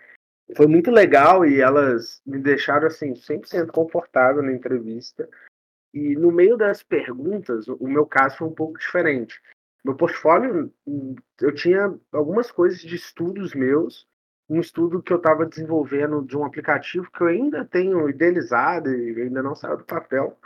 Foi 0.56 0.66
muito 0.66 0.90
legal 0.90 1.46
e 1.46 1.60
elas 1.60 2.20
me 2.26 2.38
deixaram 2.38 2.88
assim 2.88 3.14
100% 3.14 3.68
confortável 3.68 4.42
na 4.42 4.52
entrevista. 4.52 5.28
E 5.94 6.16
no 6.16 6.32
meio 6.32 6.56
das 6.56 6.82
perguntas, 6.82 7.68
o 7.68 7.86
meu 7.86 8.04
caso 8.04 8.38
foi 8.38 8.48
um 8.48 8.54
pouco 8.54 8.78
diferente. 8.78 9.40
No 9.84 9.96
portfólio, 9.96 10.72
eu 11.40 11.54
tinha 11.54 11.94
algumas 12.12 12.50
coisas 12.50 12.80
de 12.80 12.96
estudos 12.96 13.54
meus 13.54 14.06
um 14.52 14.60
estudo 14.60 15.02
que 15.02 15.12
eu 15.12 15.16
estava 15.16 15.46
desenvolvendo 15.46 16.22
de 16.22 16.36
um 16.36 16.44
aplicativo 16.44 17.10
que 17.10 17.22
eu 17.22 17.28
ainda 17.28 17.64
tenho 17.64 18.08
idealizado 18.10 18.90
e 18.90 19.22
ainda 19.22 19.42
não 19.42 19.54
saiu 19.54 19.78
do 19.78 19.84
papel. 19.84 20.38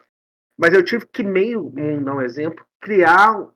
Mas 0.57 0.73
eu 0.73 0.85
tive 0.85 1.07
que, 1.07 1.25
meio, 1.25 1.67
um, 1.67 2.03
dar 2.05 2.15
um 2.15 2.23
exemplo, 2.23 2.65
criar 2.81 3.49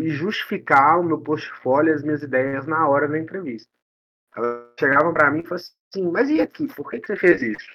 e 0.00 0.08
justificar 0.10 1.00
o 1.00 1.02
meu 1.02 1.20
portfólio, 1.20 1.92
as 1.92 2.02
minhas 2.02 2.22
ideias 2.22 2.64
na 2.64 2.88
hora 2.88 3.08
da 3.08 3.18
entrevista. 3.18 3.68
Elas 4.36 4.72
chegavam 4.78 5.12
para 5.12 5.30
mim 5.32 5.40
e 5.40 5.42
falavam 5.42 5.66
assim, 5.92 6.10
mas 6.10 6.30
e 6.30 6.40
aqui, 6.40 6.68
por 6.68 6.88
que, 6.90 7.00
que 7.00 7.08
você 7.08 7.16
fez 7.16 7.42
isso? 7.42 7.68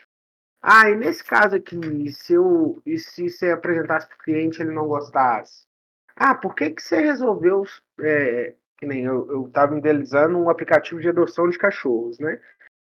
Ah, 0.61 0.89
e 0.89 0.95
nesse 0.95 1.25
caso 1.25 1.57
aqui, 1.57 2.09
se, 2.13 2.33
eu, 2.33 2.81
e 2.85 2.97
se 2.97 3.29
você 3.29 3.51
apresentasse 3.51 4.07
para 4.07 4.15
o 4.15 4.19
cliente 4.19 4.59
e 4.59 4.63
ele 4.63 4.71
não 4.71 4.87
gostasse? 4.87 5.65
Ah, 6.15 6.33
por 6.33 6.55
que, 6.55 6.69
que 6.69 6.81
você 6.81 7.01
resolveu 7.01 7.63
é, 7.99 8.55
que 8.77 8.85
nem 8.85 9.05
eu 9.05 9.47
estava 9.47 9.77
idealizando 9.77 10.37
um 10.37 10.49
aplicativo 10.49 10.99
de 10.99 11.09
adoção 11.09 11.49
de 11.49 11.57
cachorros, 11.57 12.19
né? 12.19 12.39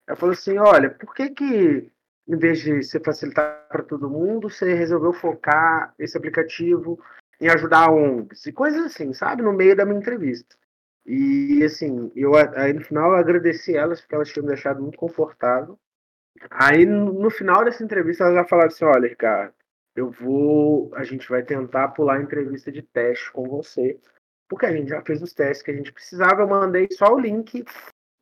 Ela 0.06 0.16
falou 0.16 0.32
assim, 0.32 0.58
olha, 0.58 0.90
por 0.90 1.14
que 1.14 1.30
que 1.30 1.90
em 2.28 2.36
vez 2.36 2.60
de 2.60 2.82
você 2.82 2.98
facilitar 2.98 3.66
para 3.68 3.84
todo 3.84 4.10
mundo, 4.10 4.50
você 4.50 4.74
resolveu 4.74 5.12
focar 5.12 5.94
esse 5.98 6.16
aplicativo 6.16 6.98
em 7.40 7.48
ajudar 7.48 7.90
ONGs 7.90 8.46
e 8.46 8.52
coisas 8.52 8.84
assim, 8.84 9.12
sabe? 9.12 9.42
No 9.42 9.52
meio 9.52 9.76
da 9.76 9.84
minha 9.84 9.98
entrevista. 9.98 10.56
E 11.04 11.62
assim, 11.62 12.10
eu 12.16 12.32
aí 12.34 12.72
no 12.72 12.82
final 12.82 13.12
eu 13.12 13.16
agradeci 13.16 13.76
elas 13.76 14.00
porque 14.00 14.14
elas 14.14 14.28
tinham 14.28 14.44
me 14.44 14.52
deixado 14.52 14.82
muito 14.82 14.98
confortável. 14.98 15.78
Aí 16.50 16.84
no 16.84 17.30
final 17.30 17.64
dessa 17.64 17.84
entrevista 17.84 18.24
elas 18.24 18.34
já 18.34 18.44
falaram 18.44 18.68
assim, 18.68 18.84
olha, 18.84 19.08
Ricardo, 19.08 19.54
eu 19.94 20.10
vou, 20.10 20.92
a 20.94 21.04
gente 21.04 21.28
vai 21.28 21.42
tentar 21.42 21.88
pular 21.88 22.16
a 22.16 22.22
entrevista 22.22 22.72
de 22.72 22.82
teste 22.82 23.30
com 23.32 23.48
você 23.48 23.98
porque 24.48 24.66
a 24.66 24.72
gente 24.72 24.88
já 24.88 25.02
fez 25.02 25.22
os 25.22 25.32
testes 25.32 25.62
que 25.62 25.70
a 25.70 25.74
gente 25.74 25.92
precisava. 25.92 26.42
Eu 26.42 26.48
mandei 26.48 26.88
só 26.92 27.14
o 27.14 27.18
link 27.18 27.64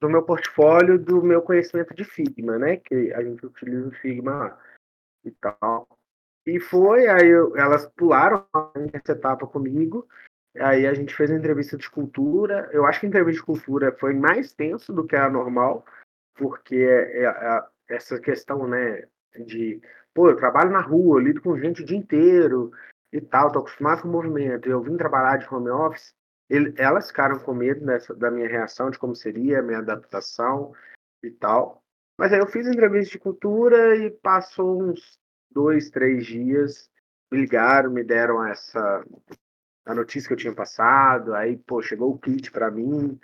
do 0.01 0.09
meu 0.09 0.23
portfólio, 0.23 0.99
do 0.99 1.23
meu 1.23 1.43
conhecimento 1.43 1.95
de 1.95 2.05
Figma, 2.05 2.59
né? 2.59 2.77
Que 2.77 3.13
a 3.13 3.23
gente 3.23 3.45
utiliza 3.45 3.89
o 3.89 3.93
Figma 3.93 4.59
e 5.25 5.31
tal. 5.31 5.89
E 6.47 6.61
foi, 6.61 7.09
aí 7.09 7.29
eu, 7.29 7.57
elas 7.57 7.87
pularam 7.97 8.47
essa 8.93 9.13
etapa 9.13 9.47
comigo. 9.47 10.07
Aí 10.59 10.87
a 10.87 10.95
gente 10.95 11.15
fez 11.15 11.31
a 11.31 11.37
entrevista 11.37 11.77
de 11.77 11.91
cultura. 11.91 12.69
Eu 12.73 12.87
acho 12.87 13.01
que 13.01 13.07
a 13.07 13.09
entrevista 13.09 13.41
de 13.41 13.47
cultura 13.47 13.97
foi 13.99 14.15
mais 14.15 14.53
tenso 14.53 14.93
do 14.93 15.07
que 15.07 15.17
a 15.17 15.29
normal, 15.29 15.85
porque 16.35 16.77
é, 16.77 17.25
é, 17.25 17.27
é 17.27 17.65
essa 17.89 18.21
questão, 18.21 18.67
né, 18.67 19.05
de, 19.47 19.81
pô, 20.13 20.31
eu 20.31 20.37
trabalho 20.37 20.71
na 20.71 20.81
rua, 20.81 21.19
eu 21.19 21.25
lido 21.25 21.43
com 21.43 21.59
gente 21.59 21.83
o 21.83 21.85
dia 21.85 21.97
inteiro, 21.97 22.71
e 23.15 23.21
tal, 23.21 23.53
tô 23.53 23.61
acostumado 23.61 24.03
com 24.03 24.09
o 24.09 24.11
movimento, 24.11 24.69
eu 24.69 24.83
vim 24.83 24.97
trabalhar 24.97 25.37
de 25.37 25.47
home 25.55 25.71
office, 25.71 26.13
ele, 26.51 26.75
elas 26.77 27.07
ficaram 27.07 27.39
com 27.39 27.55
medo 27.55 27.87
dessa, 27.87 28.13
da 28.13 28.29
minha 28.29 28.49
reação, 28.49 28.91
de 28.91 28.99
como 28.99 29.15
seria 29.15 29.61
a 29.61 29.63
minha 29.63 29.79
adaptação 29.79 30.73
e 31.23 31.31
tal. 31.31 31.81
Mas 32.19 32.33
aí 32.33 32.41
eu 32.41 32.47
fiz 32.49 32.67
entrevista 32.67 33.13
de 33.13 33.19
cultura 33.21 33.97
e 33.97 34.11
passou 34.11 34.83
uns 34.83 35.17
dois, 35.49 35.91
três 35.91 36.27
dias, 36.27 36.91
me 37.31 37.39
ligaram, 37.39 37.91
me 37.91 38.03
deram 38.03 38.45
essa 38.45 39.05
a 39.87 39.95
notícia 39.95 40.27
que 40.27 40.35
eu 40.35 40.39
tinha 40.39 40.55
passado, 40.55 41.35
aí, 41.35 41.57
pô, 41.57 41.83
chegou 41.83 42.11
o 42.11 42.19
kit 42.19 42.51
para 42.51 42.71
mim, 42.71 43.19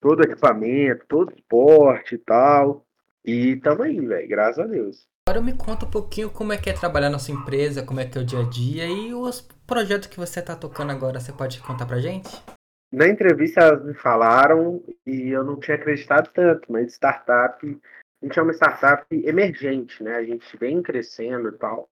todo 0.00 0.22
equipamento, 0.22 1.06
todo 1.08 1.30
o 1.32 1.36
suporte 1.36 2.14
e 2.14 2.18
tal. 2.18 2.86
E 3.24 3.56
tamo 3.56 3.82
aí, 3.82 3.98
velho, 3.98 4.28
graças 4.28 4.58
a 4.58 4.66
Deus. 4.66 5.08
Agora 5.28 5.40
me 5.40 5.56
conta 5.56 5.86
um 5.86 5.90
pouquinho 5.90 6.30
como 6.30 6.52
é 6.52 6.58
que 6.58 6.68
é 6.68 6.72
trabalhar 6.72 7.08
na 7.08 7.18
sua 7.18 7.32
empresa, 7.32 7.86
como 7.86 8.00
é 8.00 8.04
que 8.04 8.18
é 8.18 8.20
o 8.20 8.24
dia 8.24 8.40
a 8.40 8.48
dia 8.50 8.86
e 8.86 9.14
os 9.14 9.40
projetos 9.40 10.08
que 10.08 10.16
você 10.16 10.40
está 10.40 10.56
tocando 10.56 10.90
agora, 10.90 11.20
você 11.20 11.32
pode 11.32 11.62
contar 11.62 11.86
pra 11.86 12.00
gente? 12.00 12.28
Na 12.92 13.06
entrevista 13.06 13.60
elas 13.60 13.84
me 13.84 13.94
falaram 13.94 14.82
e 15.06 15.30
eu 15.30 15.44
não 15.44 15.60
tinha 15.60 15.76
acreditado 15.76 16.28
tanto, 16.34 16.70
mas 16.70 16.94
startup, 16.94 17.64
a 17.64 18.26
gente 18.26 18.38
é 18.38 18.42
uma 18.42 18.52
startup 18.52 19.06
emergente, 19.10 20.02
né? 20.02 20.16
A 20.16 20.24
gente 20.24 20.56
vem 20.56 20.82
crescendo 20.82 21.50
e 21.50 21.52
tal. 21.52 21.88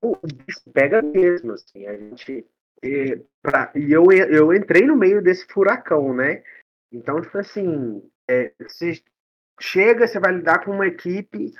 O 0.00 0.16
bicho 0.26 0.62
pega 0.72 1.02
mesmo, 1.02 1.52
assim, 1.52 1.86
a 1.86 1.96
gente 1.96 2.46
e, 2.82 3.22
pra, 3.42 3.70
e 3.74 3.92
eu, 3.92 4.10
eu 4.10 4.52
entrei 4.52 4.86
no 4.86 4.96
meio 4.96 5.22
desse 5.22 5.46
furacão, 5.46 6.14
né? 6.14 6.42
Então, 6.90 7.20
tipo 7.20 7.36
assim, 7.36 8.02
é, 8.28 8.52
você 8.58 9.00
chega, 9.60 10.06
você 10.06 10.18
vai 10.18 10.32
lidar 10.32 10.64
com 10.64 10.72
uma 10.72 10.86
equipe 10.86 11.52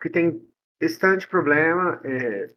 que 0.00 0.08
tem 0.08 0.47
esse 0.80 1.16
de 1.16 1.26
problema, 1.26 2.00
é, 2.04 2.48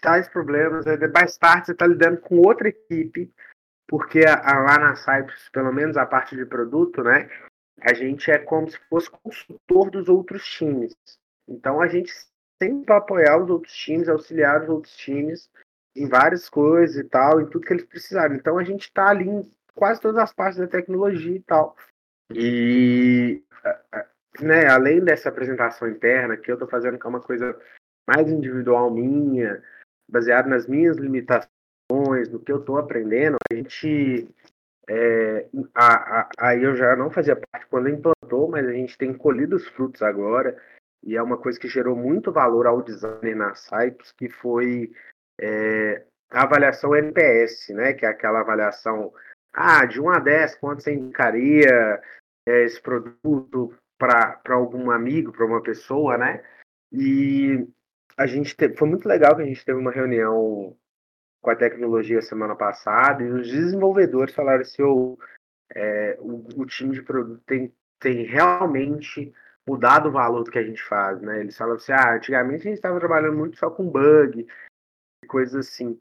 tais 0.00 0.28
problemas, 0.28 0.86
aí 0.86 0.96
mais 1.08 1.36
tarde 1.36 1.66
você 1.66 1.72
está 1.72 1.86
lidando 1.86 2.20
com 2.20 2.38
outra 2.38 2.68
equipe, 2.68 3.32
porque 3.86 4.20
a, 4.20 4.34
a, 4.34 4.60
lá 4.60 4.78
na 4.78 4.96
Cypress, 4.96 5.48
pelo 5.50 5.72
menos 5.72 5.96
a 5.96 6.06
parte 6.06 6.36
de 6.36 6.46
produto, 6.46 7.02
né, 7.02 7.28
a 7.80 7.92
gente 7.94 8.30
é 8.30 8.38
como 8.38 8.68
se 8.68 8.78
fosse 8.88 9.10
consultor 9.10 9.90
dos 9.90 10.08
outros 10.08 10.44
times. 10.44 10.94
Então 11.48 11.80
a 11.80 11.86
gente 11.86 12.12
sempre 12.62 12.92
apoiar 12.92 13.38
os 13.42 13.50
outros 13.50 13.72
times, 13.74 14.08
auxiliar 14.08 14.62
os 14.62 14.68
outros 14.68 14.96
times 14.96 15.50
em 15.96 16.08
várias 16.08 16.48
coisas 16.48 16.96
e 16.96 17.04
tal, 17.04 17.40
em 17.40 17.48
tudo 17.48 17.66
que 17.66 17.72
eles 17.72 17.86
precisaram. 17.86 18.34
Então 18.34 18.58
a 18.58 18.64
gente 18.64 18.82
está 18.82 19.08
ali 19.08 19.28
em 19.28 19.50
quase 19.74 20.00
todas 20.00 20.18
as 20.18 20.32
partes 20.32 20.58
da 20.58 20.66
tecnologia 20.66 21.36
e 21.36 21.42
tal. 21.42 21.76
E 22.32 23.42
né, 24.40 24.66
além 24.66 25.04
dessa 25.04 25.28
apresentação 25.28 25.88
interna 25.88 26.36
que 26.36 26.50
eu 26.50 26.54
estou 26.54 26.68
fazendo, 26.68 26.98
que 26.98 27.06
é 27.06 27.10
uma 27.10 27.20
coisa 27.20 27.58
mais 28.06 28.30
individual 28.30 28.90
minha, 28.90 29.62
baseado 30.10 30.48
nas 30.48 30.66
minhas 30.66 30.96
limitações, 30.96 32.28
no 32.30 32.40
que 32.40 32.52
eu 32.52 32.60
estou 32.60 32.78
aprendendo, 32.78 33.36
a 33.50 33.54
gente 33.54 34.28
é, 34.88 35.46
aí 36.38 36.62
eu 36.62 36.74
já 36.74 36.96
não 36.96 37.10
fazia 37.10 37.36
parte 37.36 37.66
quando 37.66 37.90
implantou, 37.90 38.48
mas 38.48 38.66
a 38.66 38.72
gente 38.72 38.96
tem 38.96 39.12
colhido 39.12 39.56
os 39.56 39.68
frutos 39.68 40.00
agora, 40.00 40.56
e 41.04 41.16
é 41.16 41.22
uma 41.22 41.36
coisa 41.36 41.60
que 41.60 41.68
gerou 41.68 41.94
muito 41.94 42.32
valor 42.32 42.66
ao 42.66 42.82
designer 42.82 43.36
na 43.36 43.54
sites, 43.54 44.12
que 44.12 44.28
foi 44.28 44.90
é, 45.38 46.04
a 46.30 46.42
avaliação 46.42 46.96
NPS, 46.96 47.68
né? 47.70 47.92
Que 47.92 48.04
é 48.04 48.08
aquela 48.08 48.40
avaliação 48.40 49.12
ah, 49.52 49.84
de 49.84 50.00
1 50.00 50.10
a 50.10 50.18
10, 50.18 50.54
quanto 50.56 50.82
você 50.82 50.92
indicaria 50.92 52.00
é, 52.46 52.64
esse 52.64 52.80
produto 52.80 53.74
para 53.98 54.40
algum 54.50 54.90
amigo, 54.90 55.32
para 55.32 55.44
uma 55.44 55.62
pessoa, 55.62 56.16
né? 56.16 56.42
E 56.92 57.66
a 58.16 58.26
gente 58.26 58.56
teve, 58.56 58.76
foi 58.76 58.88
muito 58.88 59.08
legal 59.08 59.36
que 59.36 59.42
a 59.42 59.46
gente 59.46 59.64
teve 59.64 59.78
uma 59.78 59.90
reunião 59.90 60.76
com 61.40 61.50
a 61.50 61.56
tecnologia 61.56 62.22
semana 62.22 62.56
passada 62.56 63.22
e 63.22 63.30
os 63.30 63.48
desenvolvedores 63.48 64.34
falaram 64.34 64.62
assim, 64.62 64.82
oh, 64.82 65.18
é, 65.74 66.16
o, 66.20 66.62
o, 66.62 66.66
time 66.66 66.94
de 66.94 67.02
produto 67.02 67.42
tem, 67.46 67.72
tem 68.00 68.24
realmente 68.24 69.32
mudado 69.66 70.08
o 70.08 70.12
valor 70.12 70.44
do 70.44 70.50
que 70.50 70.58
a 70.58 70.64
gente 70.64 70.82
faz, 70.82 71.20
né? 71.20 71.40
Eles 71.40 71.56
falam 71.56 71.74
assim, 71.74 71.92
ah, 71.92 72.14
antigamente 72.14 72.62
a 72.62 72.70
gente 72.70 72.74
estava 72.74 72.98
trabalhando 72.98 73.36
muito 73.36 73.58
só 73.58 73.70
com 73.70 73.88
bug, 73.88 74.46
coisas 75.28 75.66
assim. 75.66 75.98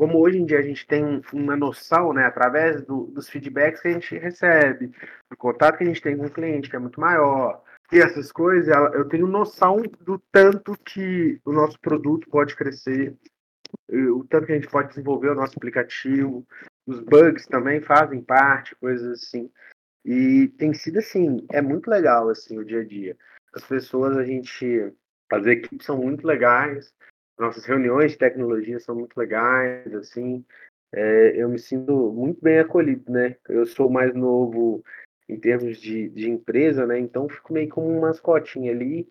Como 0.00 0.18
hoje 0.18 0.38
em 0.38 0.46
dia 0.46 0.58
a 0.58 0.62
gente 0.62 0.86
tem 0.86 1.20
uma 1.30 1.54
noção, 1.54 2.14
né, 2.14 2.24
através 2.24 2.80
do, 2.86 3.08
dos 3.08 3.28
feedbacks 3.28 3.82
que 3.82 3.88
a 3.88 3.92
gente 3.92 4.16
recebe, 4.16 4.86
do 5.28 5.36
contato 5.36 5.76
que 5.76 5.84
a 5.84 5.86
gente 5.86 6.00
tem 6.00 6.16
com 6.16 6.24
o 6.24 6.30
cliente, 6.30 6.70
que 6.70 6.76
é 6.76 6.78
muito 6.78 6.98
maior, 6.98 7.62
e 7.92 7.98
essas 7.98 8.32
coisas, 8.32 8.74
eu 8.94 9.06
tenho 9.10 9.26
noção 9.26 9.82
do 10.00 10.18
tanto 10.32 10.74
que 10.86 11.38
o 11.44 11.52
nosso 11.52 11.78
produto 11.78 12.30
pode 12.30 12.56
crescer, 12.56 13.14
o 13.90 14.24
tanto 14.24 14.46
que 14.46 14.52
a 14.52 14.54
gente 14.54 14.70
pode 14.70 14.88
desenvolver 14.88 15.32
o 15.32 15.34
nosso 15.34 15.58
aplicativo, 15.58 16.46
os 16.86 16.98
bugs 17.00 17.46
também 17.46 17.82
fazem 17.82 18.22
parte, 18.22 18.74
coisas 18.76 19.22
assim. 19.22 19.50
E 20.02 20.48
tem 20.56 20.72
sido 20.72 21.00
assim, 21.00 21.46
é 21.50 21.60
muito 21.60 21.90
legal 21.90 22.30
assim 22.30 22.58
o 22.58 22.64
dia 22.64 22.80
a 22.80 22.84
dia. 22.86 23.18
As 23.52 23.64
pessoas, 23.64 24.16
a 24.16 24.24
gente, 24.24 24.94
as 25.30 25.44
equipes 25.44 25.84
são 25.84 25.98
muito 25.98 26.26
legais, 26.26 26.90
nossas 27.40 27.64
reuniões 27.64 28.12
de 28.12 28.18
tecnologia 28.18 28.78
são 28.78 28.94
muito 28.94 29.16
legais, 29.16 29.92
assim. 29.94 30.44
É, 30.92 31.32
eu 31.36 31.48
me 31.48 31.58
sinto 31.58 32.12
muito 32.12 32.40
bem 32.42 32.58
acolhido, 32.58 33.10
né? 33.10 33.36
Eu 33.48 33.66
sou 33.66 33.88
mais 33.88 34.14
novo 34.14 34.84
em 35.28 35.38
termos 35.38 35.80
de, 35.80 36.08
de 36.10 36.28
empresa, 36.28 36.86
né? 36.86 36.98
Então 36.98 37.28
fico 37.28 37.52
meio 37.52 37.68
como 37.68 37.88
uma 37.88 38.08
mascotinha 38.08 38.72
ali, 38.72 39.08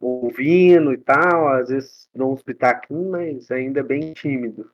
ouvindo 0.00 0.92
e 0.92 0.98
tal, 0.98 1.48
às 1.48 1.68
vezes 1.68 2.08
dou 2.14 2.32
uns 2.32 2.42
pitaquinhos, 2.42 3.10
mas 3.10 3.50
ainda 3.50 3.82
bem 3.82 4.12
tímido. 4.12 4.70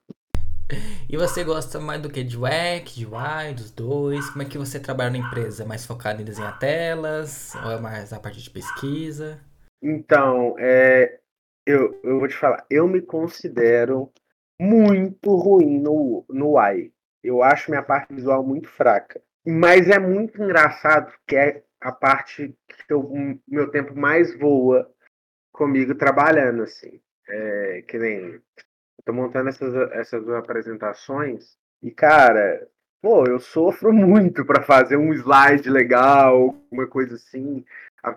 E 1.08 1.16
você 1.16 1.44
gosta 1.44 1.78
mais 1.78 2.02
do 2.02 2.10
que 2.10 2.24
de 2.24 2.36
UX, 2.36 2.94
de 2.94 3.06
UI, 3.06 3.54
dos 3.54 3.70
dois? 3.70 4.28
Como 4.30 4.42
é 4.42 4.44
que 4.44 4.58
você 4.58 4.80
trabalha 4.80 5.10
na 5.10 5.18
empresa? 5.18 5.64
Mais 5.64 5.86
focado 5.86 6.20
em 6.20 6.24
desenhar 6.24 6.58
telas? 6.58 7.54
Ou 7.64 7.70
é 7.70 7.80
mais 7.80 8.12
a 8.12 8.18
parte 8.18 8.42
de 8.42 8.50
pesquisa? 8.50 9.40
Então, 9.80 10.56
é, 10.58 11.20
eu, 11.66 12.00
eu 12.02 12.18
vou 12.18 12.28
te 12.28 12.36
falar, 12.36 12.64
eu 12.70 12.86
me 12.86 13.02
considero 13.02 14.12
muito 14.60 15.34
ruim 15.34 15.80
no, 15.80 16.24
no 16.28 16.56
UI. 16.56 16.92
Eu 17.22 17.42
acho 17.42 17.70
minha 17.70 17.82
parte 17.82 18.14
visual 18.14 18.42
muito 18.44 18.68
fraca. 18.68 19.20
Mas 19.44 19.88
é 19.88 19.98
muito 19.98 20.42
engraçado 20.42 21.12
que 21.26 21.36
é 21.36 21.62
a 21.80 21.92
parte 21.92 22.56
que 22.86 22.94
o 22.94 23.38
meu 23.46 23.70
tempo 23.70 23.94
mais 23.94 24.36
voa 24.38 24.90
comigo 25.52 25.94
trabalhando, 25.94 26.62
assim. 26.62 27.00
É, 27.28 27.82
que 27.88 27.98
nem 27.98 28.40
tô 29.04 29.12
montando 29.12 29.48
essas, 29.48 29.74
essas 29.92 30.28
apresentações 30.30 31.56
e, 31.82 31.90
cara, 31.90 32.68
pô, 33.06 33.24
eu 33.24 33.38
sofro 33.38 33.92
muito 33.92 34.44
para 34.44 34.64
fazer 34.64 34.96
um 34.96 35.14
slide 35.14 35.70
legal, 35.70 36.60
uma 36.72 36.88
coisa 36.88 37.14
assim. 37.14 37.64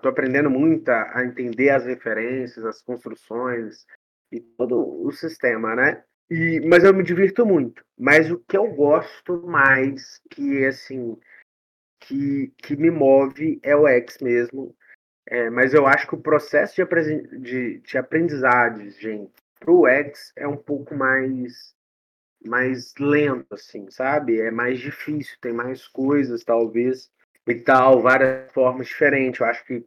Tô 0.01 0.09
aprendendo 0.09 0.49
muito 0.49 0.89
a, 0.89 1.23
entender 1.23 1.69
as 1.69 1.85
referências, 1.85 2.65
as 2.65 2.81
construções 2.81 3.85
e 4.31 4.39
todo 4.39 5.05
o 5.05 5.11
sistema, 5.11 5.75
né? 5.75 6.03
E, 6.27 6.59
mas 6.67 6.83
eu 6.83 6.91
me 6.91 7.03
divirto 7.03 7.45
muito. 7.45 7.85
Mas 7.99 8.31
o 8.31 8.39
que 8.39 8.57
eu 8.57 8.65
gosto 8.73 9.45
mais, 9.45 10.19
que 10.31 10.65
assim, 10.65 11.15
que, 11.99 12.51
que 12.57 12.75
me 12.75 12.89
move 12.89 13.59
é 13.61 13.75
o 13.75 13.87
X 13.87 14.17
mesmo. 14.19 14.75
É, 15.27 15.51
mas 15.51 15.71
eu 15.71 15.85
acho 15.85 16.07
que 16.07 16.15
o 16.15 16.21
processo 16.21 16.83
de, 16.83 17.37
de, 17.37 17.79
de 17.79 17.97
aprendizagem, 17.99 18.89
gente, 18.89 19.33
pro 19.59 19.85
X 19.85 20.31
é 20.35 20.47
um 20.47 20.57
pouco 20.57 20.95
mais 20.95 21.75
mais 22.45 22.93
lento, 22.99 23.53
assim, 23.53 23.89
sabe? 23.89 24.39
É 24.39 24.51
mais 24.51 24.79
difícil, 24.79 25.37
tem 25.41 25.53
mais 25.53 25.87
coisas, 25.87 26.43
talvez, 26.43 27.11
e 27.47 27.55
tal, 27.55 28.01
várias 28.01 28.51
formas 28.53 28.87
diferentes. 28.87 29.39
Eu 29.39 29.47
acho 29.47 29.65
que, 29.65 29.85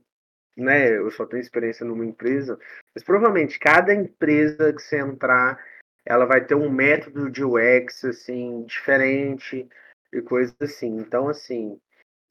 né, 0.57 0.97
eu 0.97 1.11
só 1.11 1.27
tenho 1.27 1.41
experiência 1.41 1.87
numa 1.87 2.05
empresa, 2.05 2.59
mas 2.95 3.05
provavelmente 3.05 3.59
cada 3.59 3.95
empresa 3.95 4.73
que 4.73 4.83
você 4.83 4.99
entrar, 4.99 5.59
ela 6.05 6.27
vai 6.27 6.45
ter 6.45 6.55
um 6.55 6.71
método 6.71 7.31
de 7.31 7.45
UX, 7.45 8.05
assim, 8.05 8.65
diferente 8.65 9.69
e 10.13 10.21
coisas 10.21 10.55
assim. 10.61 10.97
Então, 10.99 11.29
assim, 11.29 11.81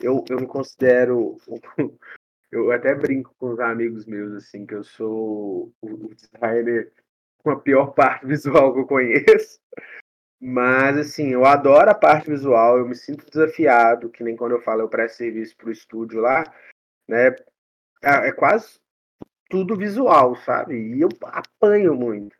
eu, 0.02 0.24
eu 0.30 0.40
me 0.40 0.48
considero 0.48 1.38
eu 2.52 2.72
até 2.72 2.94
brinco 2.94 3.34
com 3.38 3.54
os 3.54 3.60
amigos 3.60 4.06
meus 4.06 4.34
assim 4.34 4.66
que 4.66 4.76
eu 4.76 4.84
sou 4.84 5.72
o 5.82 6.14
designer 6.14 6.92
com 7.44 7.52
a 7.52 7.60
pior 7.60 7.94
parte 7.96 8.26
visual 8.26 8.74
que 8.74 8.80
eu 8.80 8.88
conheço. 8.88 9.60
Mas, 10.42 10.98
assim, 10.98 11.28
eu 11.28 11.46
adoro 11.46 11.92
a 11.92 11.94
parte 11.94 12.28
visual, 12.28 12.80
eu 12.80 12.88
me 12.88 12.96
sinto 12.96 13.30
desafiado, 13.30 14.10
que 14.10 14.24
nem 14.24 14.36
quando 14.36 14.54
eu 14.54 14.62
falo 14.62 14.82
eu 14.82 14.90
presto 14.90 15.18
serviço 15.18 15.56
para 15.56 15.70
o 15.70 15.72
estúdio 15.72 16.20
lá, 16.20 16.44
né? 17.08 17.28
É, 18.04 18.30
é 18.30 18.32
quase 18.32 18.80
tudo 19.50 19.78
visual, 19.78 20.36
sabe? 20.38 20.76
E 20.76 21.02
eu 21.02 21.10
apanho 21.24 21.94
muito. 21.94 22.36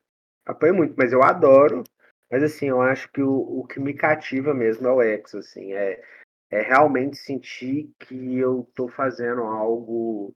Apanho 0.46 0.74
muito, 0.76 0.96
mas 0.98 1.14
eu 1.14 1.22
adoro. 1.22 1.84
Mas, 2.32 2.42
assim, 2.44 2.70
eu 2.70 2.82
acho 2.82 3.12
que 3.12 3.22
o, 3.22 3.60
o 3.60 3.68
que 3.68 3.80
me 3.80 3.94
cativa 3.94 4.54
mesmo 4.54 4.88
é 4.88 4.92
o 4.92 5.02
X, 5.02 5.36
assim, 5.36 5.74
é, 5.74 6.04
é 6.50 6.62
realmente 6.62 7.18
sentir 7.18 7.92
que 8.00 8.38
eu 8.38 8.62
estou 8.68 8.90
fazendo 8.90 9.44
algo 9.44 10.34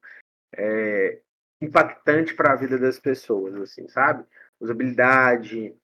é, 0.56 1.20
impactante 1.62 2.36
para 2.36 2.54
a 2.54 2.56
vida 2.56 2.78
das 2.78 3.00
pessoas, 3.00 3.56
assim, 3.56 3.88
sabe? 3.88 4.26
usabilidade, 4.60 5.76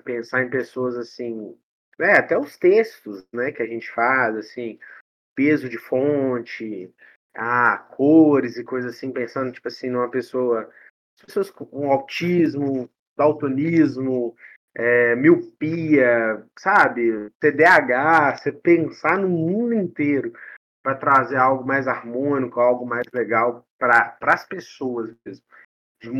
pensar 0.00 0.42
em 0.42 0.50
pessoas 0.50 0.96
assim, 0.96 1.56
é, 2.00 2.12
até 2.12 2.38
os 2.38 2.56
textos, 2.56 3.26
né, 3.32 3.50
que 3.50 3.62
a 3.62 3.66
gente 3.66 3.90
faz, 3.90 4.36
assim, 4.36 4.78
peso 5.34 5.68
de 5.68 5.78
fonte, 5.78 6.92
ah, 7.36 7.78
cores 7.90 8.56
e 8.56 8.64
coisas 8.64 8.96
assim, 8.96 9.12
pensando, 9.12 9.52
tipo 9.52 9.68
assim, 9.68 9.90
numa 9.90 10.10
pessoa, 10.10 10.70
pessoas 11.24 11.50
com 11.50 11.90
autismo, 11.90 12.90
daltonismo, 13.16 14.36
é, 14.74 15.16
miopia, 15.16 16.44
sabe, 16.58 17.30
TDAH, 17.40 18.36
você 18.36 18.52
pensar 18.52 19.18
no 19.18 19.28
mundo 19.28 19.74
inteiro 19.74 20.32
para 20.82 20.94
trazer 20.94 21.36
algo 21.36 21.66
mais 21.66 21.88
harmônico, 21.88 22.60
algo 22.60 22.86
mais 22.86 23.04
legal 23.12 23.66
para 23.78 24.16
as 24.22 24.46
pessoas 24.46 25.14
mesmo. 25.24 25.44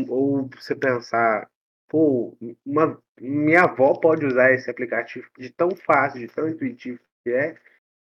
Ou 0.09 0.49
você 0.49 0.75
pensar 0.75 1.49
pô, 1.89 2.37
uma, 2.65 2.97
minha 3.19 3.63
avó 3.63 3.93
pode 3.93 4.25
usar 4.25 4.53
esse 4.53 4.69
aplicativo 4.69 5.27
de 5.37 5.49
tão 5.49 5.71
fácil, 5.71 6.19
de 6.19 6.27
tão 6.27 6.47
intuitivo 6.47 6.99
que 7.23 7.31
é. 7.31 7.55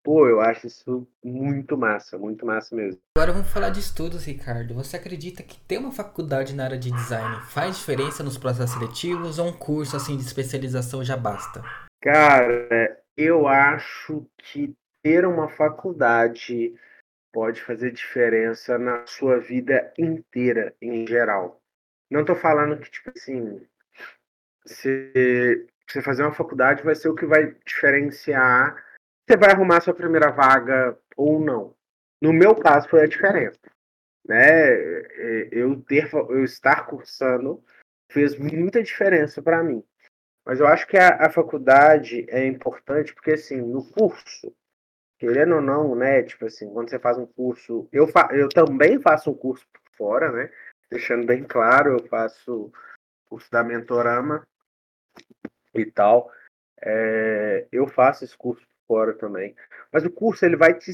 Pô, 0.04 0.28
eu 0.28 0.40
acho 0.40 0.68
isso 0.68 1.08
muito 1.24 1.78
massa, 1.78 2.18
muito 2.18 2.46
massa 2.46 2.76
mesmo. 2.76 3.02
Agora 3.18 3.34
vamos 3.34 3.52
falar 3.52 3.70
de 3.70 3.80
estudos, 3.80 4.26
Ricardo. 4.26 4.74
Você 4.76 4.96
acredita 4.96 5.44
que 5.44 5.60
ter 5.60 5.78
uma 5.78 5.92
faculdade 5.92 6.56
na 6.56 6.64
área 6.66 6.78
de 6.78 6.92
design 6.92 7.42
faz 7.48 7.78
diferença 7.78 8.24
nos 8.24 8.38
processos 8.38 8.78
seletivos 8.78 9.40
ou 9.40 9.48
um 9.48 9.58
curso 9.58 9.98
assim 9.98 10.16
de 10.16 10.24
especialização 10.24 11.04
já 11.04 11.18
basta? 11.18 11.62
Cara, 12.02 12.98
eu 13.18 13.48
acho 13.48 14.26
que 14.38 14.74
ter 15.04 15.26
uma 15.26 15.50
faculdade 15.50 16.74
pode 17.32 17.62
fazer 17.62 17.92
diferença 17.92 18.78
na 18.78 19.06
sua 19.06 19.40
vida 19.40 19.94
inteira, 19.98 20.74
em 20.82 21.06
geral. 21.06 21.62
Não 22.10 22.26
tô 22.26 22.36
falando 22.36 22.80
que, 22.80 22.90
tipo 22.90 23.12
assim, 23.16 23.62
você, 24.66 25.68
você 25.88 26.02
fazer 26.02 26.24
uma 26.24 26.34
faculdade 26.34 26.84
vai 26.84 26.96
ser 26.96 27.10
o 27.10 27.16
que 27.16 27.26
vai 27.26 27.56
diferenciar 27.66 28.76
você 29.30 29.38
vai 29.38 29.52
arrumar 29.52 29.80
sua 29.80 29.94
primeira 29.94 30.32
vaga 30.32 30.98
ou 31.16 31.40
não. 31.40 31.76
No 32.20 32.34
meu 32.34 32.56
caso 32.56 32.90
foi 32.90 33.04
a 33.04 33.08
diferença. 33.08 33.60
Né? 34.28 34.72
Eu 35.52 35.80
ter 35.82 36.12
eu 36.12 36.44
estar 36.44 36.88
cursando 36.88 37.64
fez 38.12 38.36
muita 38.36 38.82
diferença 38.82 39.40
para 39.40 39.64
mim. 39.64 39.84
Mas 40.44 40.60
eu 40.60 40.66
acho 40.66 40.88
que 40.88 40.98
a, 40.98 41.28
a 41.28 41.30
faculdade 41.30 42.26
é 42.28 42.44
importante 42.48 43.14
porque, 43.14 43.34
assim, 43.34 43.62
no 43.62 43.88
curso, 43.92 44.52
querendo 45.20 45.58
ou 45.58 45.62
não, 45.62 45.96
né? 45.96 46.24
Tipo 46.24 46.48
assim, 46.48 46.68
quando 46.74 46.90
você 46.90 46.98
faz 46.98 47.20
um 47.20 47.28
curso. 47.28 47.88
Eu, 47.92 48.08
fa 48.08 48.30
eu 48.32 48.50
também 48.50 49.00
faço 49.00 49.30
um 49.30 49.36
curso 49.36 49.64
por 49.72 49.96
fora, 49.96 50.32
né? 50.32 50.52
Deixando 50.90 51.28
bem 51.28 51.44
claro, 51.44 52.00
eu 52.00 52.08
faço 52.08 52.72
curso 53.30 53.50
da 53.52 53.64
Mentorama 53.64 54.48
e 55.74 55.86
tal. 55.86 56.32
É, 56.82 57.68
eu 57.72 57.88
faço 57.88 58.24
esse 58.24 58.38
curso 58.38 58.66
fora 58.88 59.14
também. 59.14 59.56
Mas 59.92 60.06
o 60.06 60.10
curso 60.10 60.46
ele 60.46 60.56
vai 60.56 60.74
te, 60.74 60.92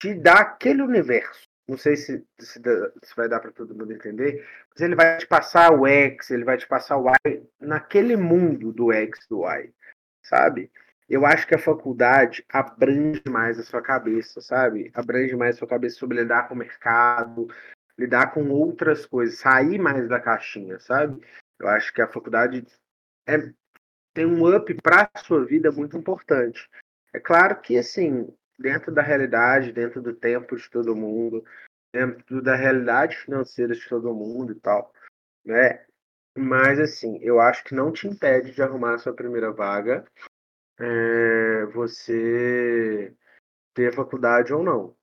te 0.00 0.14
dar 0.14 0.40
aquele 0.40 0.82
universo. 0.82 1.46
Não 1.66 1.76
sei 1.76 1.96
se, 1.96 2.24
se, 2.38 2.60
se 3.02 3.16
vai 3.16 3.28
dar 3.28 3.40
para 3.40 3.52
todo 3.52 3.74
mundo 3.74 3.92
entender, 3.92 4.46
mas 4.70 4.80
ele 4.80 4.94
vai 4.94 5.18
te 5.18 5.26
passar 5.26 5.70
o 5.70 5.86
X, 5.86 6.30
ele 6.30 6.44
vai 6.44 6.56
te 6.56 6.66
passar 6.66 6.96
o 6.96 7.10
Y 7.26 7.42
naquele 7.60 8.16
mundo 8.16 8.72
do 8.72 8.90
X 8.90 9.26
do 9.28 9.44
Y, 9.46 9.70
sabe? 10.22 10.70
eu 11.08 11.24
acho 11.24 11.46
que 11.46 11.54
a 11.54 11.58
faculdade 11.58 12.44
abrange 12.50 13.22
mais 13.28 13.58
a 13.58 13.62
sua 13.62 13.80
cabeça, 13.80 14.40
sabe? 14.42 14.90
Abrange 14.94 15.34
mais 15.34 15.56
a 15.56 15.58
sua 15.58 15.68
cabeça 15.68 15.96
sobre 15.96 16.20
lidar 16.20 16.46
com 16.46 16.54
o 16.54 16.58
mercado, 16.58 17.48
lidar 17.98 18.32
com 18.32 18.50
outras 18.50 19.06
coisas, 19.06 19.38
sair 19.38 19.78
mais 19.78 20.06
da 20.06 20.20
caixinha, 20.20 20.78
sabe? 20.78 21.20
Eu 21.60 21.68
acho 21.68 21.92
que 21.92 22.00
a 22.00 22.08
faculdade 22.08 22.66
é, 23.26 23.52
tem 24.14 24.26
um 24.26 24.54
up 24.54 24.72
para 24.82 25.10
a 25.12 25.18
sua 25.18 25.44
vida 25.44 25.70
muito 25.70 25.96
importante. 25.96 26.68
É 27.12 27.18
claro 27.20 27.60
que, 27.60 27.76
assim, 27.76 28.32
dentro 28.58 28.92
da 28.92 29.02
realidade, 29.02 29.72
dentro 29.72 30.02
do 30.02 30.14
tempo 30.14 30.56
de 30.56 30.68
todo 30.70 30.96
mundo, 30.96 31.44
dentro 31.92 32.42
da 32.42 32.54
realidade 32.54 33.16
financeira 33.16 33.74
de 33.74 33.88
todo 33.88 34.14
mundo 34.14 34.52
e 34.52 34.60
tal, 34.60 34.92
né? 35.44 35.84
Mas, 36.36 36.78
assim, 36.78 37.18
eu 37.22 37.40
acho 37.40 37.64
que 37.64 37.74
não 37.74 37.92
te 37.92 38.06
impede 38.06 38.52
de 38.52 38.62
arrumar 38.62 38.94
a 38.94 38.98
sua 38.98 39.12
primeira 39.12 39.50
vaga 39.50 40.04
é, 40.78 41.64
você 41.66 43.12
ter 43.74 43.94
faculdade 43.94 44.52
ou 44.52 44.62
não. 44.62 44.96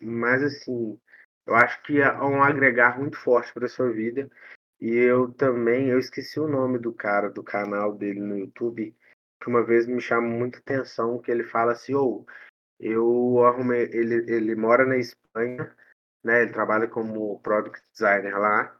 Mas, 0.00 0.42
assim, 0.42 0.98
eu 1.46 1.54
acho 1.54 1.82
que 1.82 2.00
é 2.00 2.12
um 2.22 2.42
agregar 2.42 2.98
muito 2.98 3.18
forte 3.18 3.52
para 3.52 3.68
sua 3.68 3.90
vida. 3.90 4.30
E 4.80 4.94
eu 4.94 5.32
também, 5.32 5.88
eu 5.88 5.98
esqueci 5.98 6.38
o 6.38 6.48
nome 6.48 6.78
do 6.78 6.92
cara, 6.92 7.30
do 7.30 7.42
canal 7.42 7.94
dele 7.94 8.20
no 8.20 8.38
YouTube, 8.38 8.94
que 9.40 9.48
uma 9.48 9.64
vez 9.64 9.86
me 9.86 10.00
chamou 10.00 10.30
muita 10.30 10.58
atenção, 10.58 11.18
que 11.18 11.30
ele 11.30 11.44
fala 11.44 11.72
assim, 11.72 11.94
ou 11.94 12.24
oh, 12.24 12.32
eu 12.78 13.44
arrumei, 13.44 13.82
ele, 13.92 14.32
ele 14.32 14.54
mora 14.54 14.86
na 14.86 14.96
Espanha, 14.96 15.74
né, 16.22 16.42
ele 16.42 16.52
trabalha 16.52 16.86
como 16.86 17.40
product 17.40 17.82
designer 17.92 18.38
lá, 18.38 18.76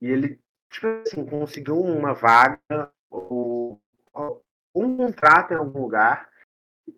e 0.00 0.10
ele, 0.10 0.40
tipo 0.70 0.86
assim, 0.86 1.26
conseguiu 1.26 1.78
uma 1.78 2.14
vaga, 2.14 2.90
o, 3.10 3.78
um 4.74 4.96
contrato 4.96 5.52
em 5.52 5.56
algum 5.56 5.82
lugar 5.82 6.28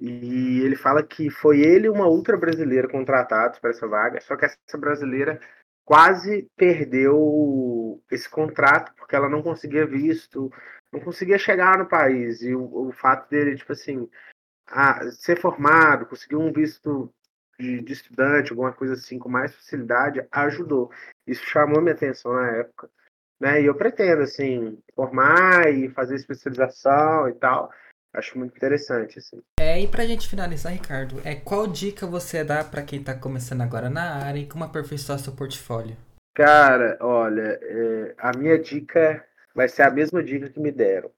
e 0.01 0.61
ele 0.63 0.75
fala 0.75 1.03
que 1.03 1.31
foi 1.31 1.61
ele 1.61 1.87
e 1.87 1.91
uma 1.91 2.07
outra 2.07 2.37
brasileira 2.37 2.89
contratados 2.89 3.59
para 3.59 3.71
essa 3.71 3.87
vaga, 3.87 4.21
só 4.21 4.37
que 4.37 4.45
essa 4.45 4.79
brasileira 4.79 5.41
quase 5.85 6.49
perdeu 6.57 7.17
esse 8.11 8.29
contrato 8.29 8.93
porque 8.97 9.15
ela 9.15 9.29
não 9.29 9.43
conseguia 9.43 9.87
visto, 9.87 10.53
não 10.93 11.01
conseguia 11.01 11.39
chegar 11.39 11.79
no 11.79 11.87
país. 11.87 12.43
E 12.43 12.55
o, 12.55 12.89
o 12.89 12.93
fato 12.93 13.29
dele, 13.31 13.57
tipo 13.57 13.73
assim, 13.73 14.09
a, 14.69 15.11
ser 15.11 15.41
formado, 15.41 16.07
conseguir 16.07 16.37
um 16.37 16.53
visto 16.53 17.13
de, 17.59 17.81
de, 17.81 17.93
estudante, 17.93 18.51
alguma 18.51 18.73
coisa 18.73 18.95
assim, 18.95 19.19
com 19.19 19.29
mais 19.29 19.55
facilidade, 19.55 20.27
ajudou. 20.31 20.91
Isso 21.27 21.45
chamou 21.45 21.81
minha 21.81 21.95
atenção 21.95 22.33
na 22.33 22.51
época. 22.53 22.91
Né? 23.41 23.63
E 23.63 23.67
eu 23.67 23.75
pretendo, 23.75 24.23
assim, 24.23 24.79
formar 24.95 25.69
e 25.73 25.89
fazer 25.91 26.17
especialização 26.17 27.29
e 27.29 27.35
tal. 27.35 27.71
Acho 28.15 28.39
muito 28.39 28.57
interessante, 28.57 29.19
assim. 29.19 29.43
É, 29.61 29.79
e 29.81 29.87
pra 29.87 30.07
gente 30.07 30.29
finalizar, 30.29 30.73
Ricardo, 30.73 31.21
é 31.23 31.35
qual 31.35 31.67
dica 31.67 32.07
você 32.07 32.43
dá 32.43 32.65
para 32.65 32.83
quem 32.83 33.03
tá 33.03 33.15
começando 33.15 33.61
agora 33.61 33.91
na 33.91 34.25
área 34.25 34.39
e 34.39 34.47
como 34.47 34.65
aperfeiçoar 34.65 35.19
seu 35.19 35.35
portfólio? 35.35 35.97
Cara, 36.37 36.99
olha, 37.01 37.59
é, 37.63 38.15
a 38.19 38.37
minha 38.37 38.59
dica 38.59 39.27
vai 39.55 39.71
ser 39.71 39.85
a 39.85 39.91
mesma 39.91 40.23
dica 40.23 40.51
que 40.51 40.61
me 40.61 40.71
deram. 40.71 41.11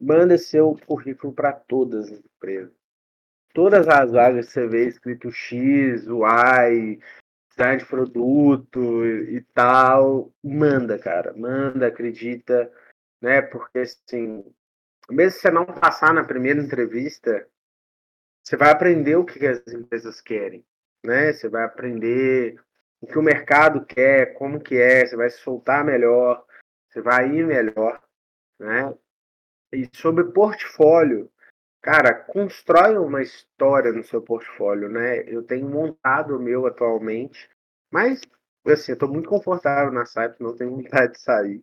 Manda 0.00 0.38
seu 0.38 0.74
currículo 0.86 1.30
para 1.34 1.52
todas 1.52 2.10
as 2.10 2.18
empresas. 2.18 2.72
Todas 3.52 3.86
as 3.86 4.10
vagas 4.10 4.46
que 4.46 4.52
você 4.52 4.66
vê 4.66 4.88
escrito 4.88 5.30
X, 5.30 6.06
Y, 6.06 6.98
design 7.50 7.78
de 7.80 7.84
produto 7.84 9.04
e, 9.04 9.42
tal, 9.52 10.32
manda, 10.42 10.98
cara, 10.98 11.34
manda, 11.34 11.88
acredita, 11.88 12.72
né? 13.20 13.42
Porque 13.42 13.80
assim, 13.80 14.42
mesmo 15.10 15.32
se 15.32 15.40
você 15.40 15.50
não 15.50 15.66
passar 15.66 16.14
na 16.14 16.24
primeira 16.24 16.62
entrevista, 16.62 17.46
você 18.42 18.56
vai 18.56 18.70
aprender 18.70 19.16
o 19.16 19.24
que 19.26 19.46
as 19.46 19.60
empresas 19.68 20.22
querem, 20.22 20.64
né? 21.04 21.30
Você 21.34 21.46
vai 21.46 21.62
aprender 21.62 22.58
o 23.02 23.06
que 23.06 23.18
o 23.18 23.22
mercado 23.22 23.84
quer, 23.84 24.34
como 24.34 24.58
que 24.60 24.76
é, 24.76 25.04
você 25.04 25.16
vai 25.16 25.28
se 25.28 25.38
soltar 25.38 25.84
melhor, 25.84 26.42
você 26.88 27.02
vai 27.02 27.28
ir 27.28 27.44
melhor, 27.44 28.02
né? 28.58 28.94
E 29.72 29.88
sobre 29.94 30.24
portfólio, 30.32 31.30
Cara, 31.82 32.14
constrói 32.14 32.96
uma 32.96 33.20
história 33.22 33.92
no 33.92 34.04
seu 34.04 34.22
portfólio, 34.22 34.88
né? 34.88 35.24
Eu 35.26 35.42
tenho 35.42 35.68
montado 35.68 36.36
o 36.36 36.40
meu 36.40 36.64
atualmente, 36.64 37.50
mas 37.90 38.20
assim, 38.64 38.92
eu 38.92 38.98
tô 38.98 39.08
muito 39.08 39.28
confortável 39.28 39.92
na 39.92 40.06
site, 40.06 40.40
não 40.40 40.56
tenho 40.56 40.70
vontade 40.76 41.14
de 41.14 41.20
sair, 41.20 41.62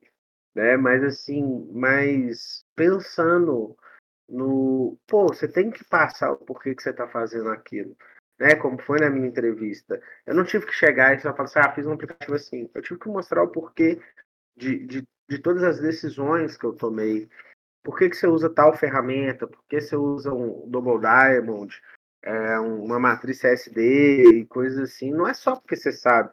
né? 0.54 0.76
Mas 0.76 1.02
assim, 1.06 1.72
mas 1.72 2.66
pensando 2.76 3.78
no, 4.28 4.98
pô, 5.08 5.28
você 5.28 5.48
tem 5.48 5.72
que 5.72 5.86
passar 5.86 6.34
o 6.34 6.38
porquê 6.38 6.76
que 6.76 6.84
você 6.84 6.92
tá 6.92 7.08
fazendo 7.08 7.50
aquilo, 7.50 7.96
né? 8.40 8.56
Como 8.56 8.82
foi 8.82 9.00
na 9.00 9.10
minha 9.10 9.28
entrevista. 9.28 10.02
Eu 10.26 10.34
não 10.34 10.46
tive 10.46 10.66
que 10.66 10.74
chegar 10.74 11.16
e 11.16 11.20
só 11.20 11.34
falar 11.34 11.50
assim, 11.50 11.60
ah, 11.60 11.72
fiz 11.74 11.86
um 11.86 11.94
aplicativo 11.94 12.36
assim. 12.36 12.70
Eu 12.74 12.82
tive 12.82 13.00
que 13.00 13.10
mostrar 13.10 13.44
o 13.44 13.50
porquê 13.50 14.00
de, 14.56 14.86
de, 14.86 15.08
de 15.30 15.40
todas 15.40 15.64
as 15.64 15.80
decisões 15.80 16.58
que 16.58 16.66
eu 16.66 16.74
tomei, 16.74 17.30
por 17.84 17.98
que, 17.98 18.10
que 18.10 18.16
você 18.16 18.28
usa 18.28 18.50
tal 18.50 18.76
ferramenta, 18.76 19.48
por 19.48 19.64
que 19.68 19.80
você 19.80 19.96
usa 19.96 20.34
um 20.34 20.70
Double 20.70 21.00
Diamond, 21.00 21.82
é, 22.22 22.60
uma 22.60 23.00
matriz 23.00 23.40
CSD 23.40 24.40
e 24.40 24.46
coisas 24.46 24.92
assim, 24.92 25.12
não 25.12 25.28
é 25.28 25.34
só 25.34 25.56
porque 25.56 25.76
você 25.76 25.92
sabe, 25.92 26.32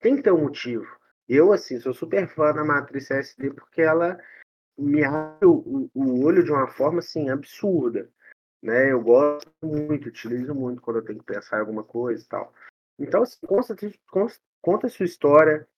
tem 0.00 0.16
que 0.16 0.22
ter 0.22 0.32
um 0.32 0.42
motivo. 0.42 0.86
Eu, 1.28 1.52
assim, 1.52 1.80
sou 1.80 1.92
super 1.92 2.28
fã 2.28 2.52
da 2.52 2.64
matriz 2.64 3.08
CSD 3.08 3.50
porque 3.50 3.82
ela 3.82 4.18
me 4.78 5.02
abre 5.02 5.46
o, 5.46 5.90
o 5.94 6.24
olho 6.24 6.44
de 6.44 6.52
uma 6.52 6.68
forma, 6.68 6.98
assim, 6.98 7.30
absurda, 7.30 8.08
né? 8.64 8.90
Eu 8.90 9.00
gosto 9.02 9.46
muito, 9.62 10.08
utilizo 10.08 10.54
muito 10.54 10.80
quando 10.80 10.96
eu 10.96 11.04
tenho 11.04 11.18
que 11.18 11.26
pensar 11.26 11.58
em 11.58 11.60
alguma 11.60 11.84
coisa 11.84 12.24
e 12.24 12.26
tal. 12.26 12.52
Então, 12.98 13.22
assim, 13.22 13.38
conta, 13.46 13.76
conta 14.62 14.86
a 14.86 14.90
sua 14.90 15.04
história. 15.04 15.68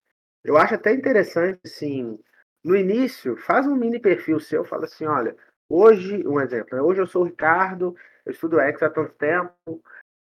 Eu 0.44 0.56
acho 0.56 0.76
até 0.76 0.92
interessante, 0.94 1.60
assim, 1.64 2.16
no 2.64 2.76
início, 2.76 3.36
faz 3.36 3.66
um 3.66 3.74
mini 3.74 3.98
perfil 3.98 4.38
seu, 4.38 4.64
fala 4.64 4.84
assim, 4.84 5.04
olha, 5.04 5.36
hoje, 5.68 6.24
um 6.26 6.40
exemplo, 6.40 6.76
né, 6.76 6.82
hoje 6.82 7.00
eu 7.00 7.06
sou 7.06 7.22
o 7.22 7.26
Ricardo, 7.26 7.96
eu 8.24 8.30
estudo 8.30 8.60
X 8.60 8.80
há 8.82 8.88
tanto 8.88 9.12
tempo, 9.14 9.52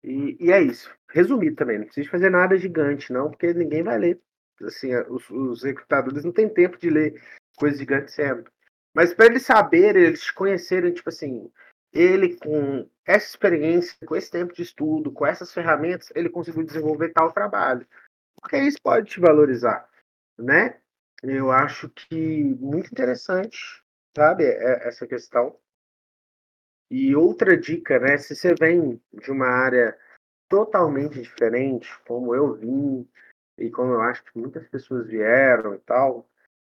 e, 0.05 0.37
e 0.39 0.53
é 0.53 0.61
isso. 0.61 0.95
Resumido 1.09 1.57
também, 1.57 1.79
não 1.79 1.87
precisa 1.87 2.11
fazer 2.11 2.29
nada 2.29 2.59
gigante, 2.59 3.11
não, 3.11 3.31
porque 3.31 3.55
ninguém 3.55 3.83
vai 3.83 3.99
ler. 3.99 4.21
Assim, 4.63 4.95
os, 5.09 5.31
os 5.31 5.63
recrutadores 5.63 6.25
não 6.25 6.33
têm 6.33 6.49
tempo 6.49 6.77
de 6.77 6.91
ler 6.91 7.23
coisas 7.57 7.79
gigantes 7.79 8.15
sempre. 8.15 8.53
Mas 8.95 9.15
para 9.15 9.27
eles 9.27 9.47
saberem, 9.47 10.03
eles 10.03 10.23
te 10.23 10.35
conhecerem, 10.35 10.93
tipo 10.93 11.09
assim, 11.09 11.51
ele 11.93 12.37
com 12.37 12.89
essa 13.05 13.27
experiência, 13.27 13.97
com 14.07 14.15
esse 14.15 14.31
tempo 14.31 14.55
de 14.55 14.63
estudo, 14.63 15.11
com 15.11 15.27
essas 15.27 15.53
ferramentas, 15.53 16.11
ele 16.15 16.29
conseguiu 16.29 16.63
desenvolver 16.63 17.13
tal 17.13 17.33
trabalho. 17.33 17.87
Porque 18.41 18.59
isso 18.59 18.79
pode 18.83 19.11
te 19.11 19.21
valorizar, 19.21 19.89
né? 20.39 20.81
Eu 21.23 21.51
acho 21.51 21.89
que 21.91 22.43
muito 22.61 22.91
interessante, 22.91 23.59
sabe, 24.17 24.45
é, 24.45 24.89
essa 24.89 25.07
questão. 25.07 25.59
E 26.91 27.15
outra 27.15 27.57
dica, 27.57 27.99
né? 27.99 28.17
Se 28.17 28.35
você 28.35 28.55
vem 28.55 29.01
de 29.13 29.31
uma 29.31 29.47
área 29.47 29.99
totalmente 30.49 31.21
diferente, 31.21 31.89
como 32.07 32.35
eu 32.35 32.55
vim, 32.55 33.09
e 33.59 33.71
como 33.71 33.93
eu 33.93 34.01
acho 34.01 34.25
que 34.25 34.39
muitas 34.39 34.67
pessoas 34.69 35.07
vieram 35.07 35.75
e 35.75 35.79
tal, 35.81 36.27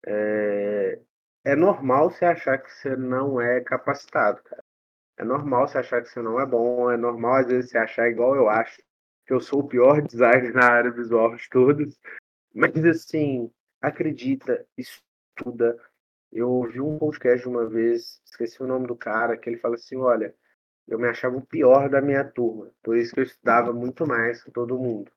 é, 0.07 1.01
é 1.45 1.57
normal 1.57 2.11
você 2.11 2.25
achar 2.27 2.59
que 2.59 2.71
você 2.71 2.95
não 2.95 3.41
é 3.41 3.61
capacitado, 3.61 4.43
cara. 4.43 4.63
É 5.17 5.25
normal 5.25 5.69
você 5.69 5.79
achar 5.79 6.03
que 6.03 6.09
você 6.09 6.21
não 6.21 6.41
é 6.41 6.47
bom, 6.47 6.91
é 6.91 6.97
normal 6.97 7.37
às 7.37 7.47
vezes 7.47 7.71
você 7.71 7.79
achar 7.79 8.09
igual 8.09 8.35
eu 8.35 8.49
acho, 8.49 8.83
que 9.27 9.33
eu 9.33 9.41
sou 9.41 9.61
o 9.61 9.69
pior 9.69 10.03
designer 10.07 10.53
na 10.55 10.67
área 10.71 10.91
visual 10.91 11.35
de 11.37 11.49
todos. 11.49 11.99
Mas 12.55 12.85
assim, 12.85 13.51
acredita, 13.81 14.67
estuda. 14.77 15.79
Eu 16.33 16.51
ouvi 16.51 16.81
um 16.81 16.99
podcast 16.99 17.47
uma 17.49 17.67
vez, 17.69 18.21
esqueci 18.25 18.63
o 18.63 18.67
nome 18.67 18.87
do 18.87 18.97
cara, 18.97 19.37
que 19.37 19.49
ele 19.49 19.59
fala 19.59 19.77
assim: 19.77 19.97
olha, 19.97 20.35
eu 20.89 20.99
me 20.99 21.09
achava 21.09 21.37
o 21.37 21.47
pior 21.47 21.89
da 21.89 22.01
minha 22.01 22.25
turma, 22.25 22.71
por 22.83 22.97
isso 22.97 23.15
que 23.15 23.21
eu 23.21 23.25
estudava 23.25 23.73
muito 23.73 24.07
mais 24.07 24.43
que 24.43 24.51
todo 24.51 24.79
mundo. 24.79 25.11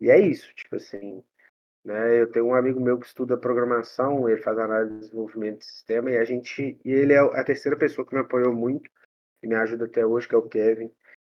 E 0.00 0.10
é 0.10 0.18
isso, 0.20 0.52
tipo 0.54 0.76
assim, 0.76 1.22
Né? 1.84 2.20
Eu 2.20 2.30
tenho 2.30 2.46
um 2.46 2.54
amigo 2.54 2.80
meu 2.80 2.98
que 2.98 3.06
estuda 3.06 3.36
programação, 3.38 4.28
ele 4.28 4.42
faz 4.42 4.58
análise 4.58 4.94
de 4.94 5.00
desenvolvimento 5.00 5.58
de 5.60 5.66
sistema, 5.66 6.10
e 6.10 6.18
a 6.18 6.24
gente. 6.24 6.78
E 6.84 6.90
ele 6.92 7.14
é 7.14 7.18
a 7.20 7.44
terceira 7.44 7.78
pessoa 7.78 8.06
que 8.06 8.14
me 8.14 8.20
apoiou 8.20 8.54
muito, 8.54 8.90
que 9.40 9.46
me 9.46 9.54
ajuda 9.54 9.86
até 9.86 10.04
hoje, 10.04 10.28
que 10.28 10.34
é 10.34 10.38
o 10.38 10.48
Kevin. 10.48 10.90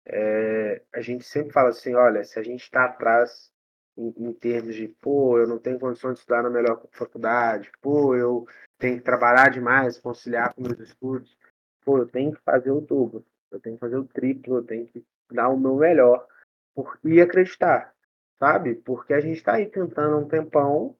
É, 0.04 0.82
a 0.92 1.00
gente 1.00 1.24
sempre 1.24 1.52
fala 1.52 1.68
assim, 1.68 1.94
olha, 1.94 2.24
se 2.24 2.38
a 2.38 2.42
gente 2.42 2.62
está 2.62 2.84
atrás 2.86 3.52
em, 3.96 4.12
em, 4.16 4.32
termos 4.32 4.74
de, 4.74 4.88
pô, 4.88 5.38
eu 5.38 5.46
não 5.46 5.58
tenho 5.58 5.78
condições 5.78 6.14
de 6.14 6.20
estudar 6.20 6.42
na 6.42 6.50
melhor 6.50 6.82
faculdade, 6.90 7.70
pô, 7.80 8.16
eu 8.16 8.46
tenho 8.78 8.98
que 8.98 9.04
trabalhar 9.04 9.50
demais, 9.50 10.00
conciliar 10.00 10.54
com 10.54 10.62
meus 10.62 10.80
estudos, 10.80 11.36
pô, 11.84 11.98
eu 11.98 12.08
tenho 12.08 12.32
que 12.32 12.40
fazer 12.42 12.70
o 12.70 12.80
dobro, 12.80 13.24
eu 13.50 13.60
tenho 13.60 13.76
que 13.76 13.80
fazer 13.80 13.96
o 13.96 14.04
triplo, 14.04 14.56
eu 14.56 14.64
tenho 14.64 14.86
que 14.88 15.04
dar 15.30 15.48
o 15.48 15.58
meu 15.58 15.76
melhor 15.76 16.26
por, 16.74 16.98
e 17.04 17.20
acreditar, 17.20 17.94
sabe? 18.38 18.74
Porque 18.74 19.14
a 19.14 19.20
gente 19.20 19.36
está 19.36 19.54
aí 19.54 19.66
tentando 19.66 20.18
um 20.18 20.28
tempão 20.28 20.96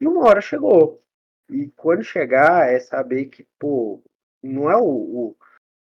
e 0.00 0.06
uma 0.06 0.24
hora 0.24 0.40
chegou. 0.40 1.02
E 1.48 1.70
quando 1.70 2.02
chegar, 2.02 2.70
é 2.70 2.78
saber 2.78 3.26
que, 3.26 3.46
pô, 3.58 4.02
não 4.42 4.70
é 4.70 4.76
o, 4.76 4.84
o, 4.84 5.36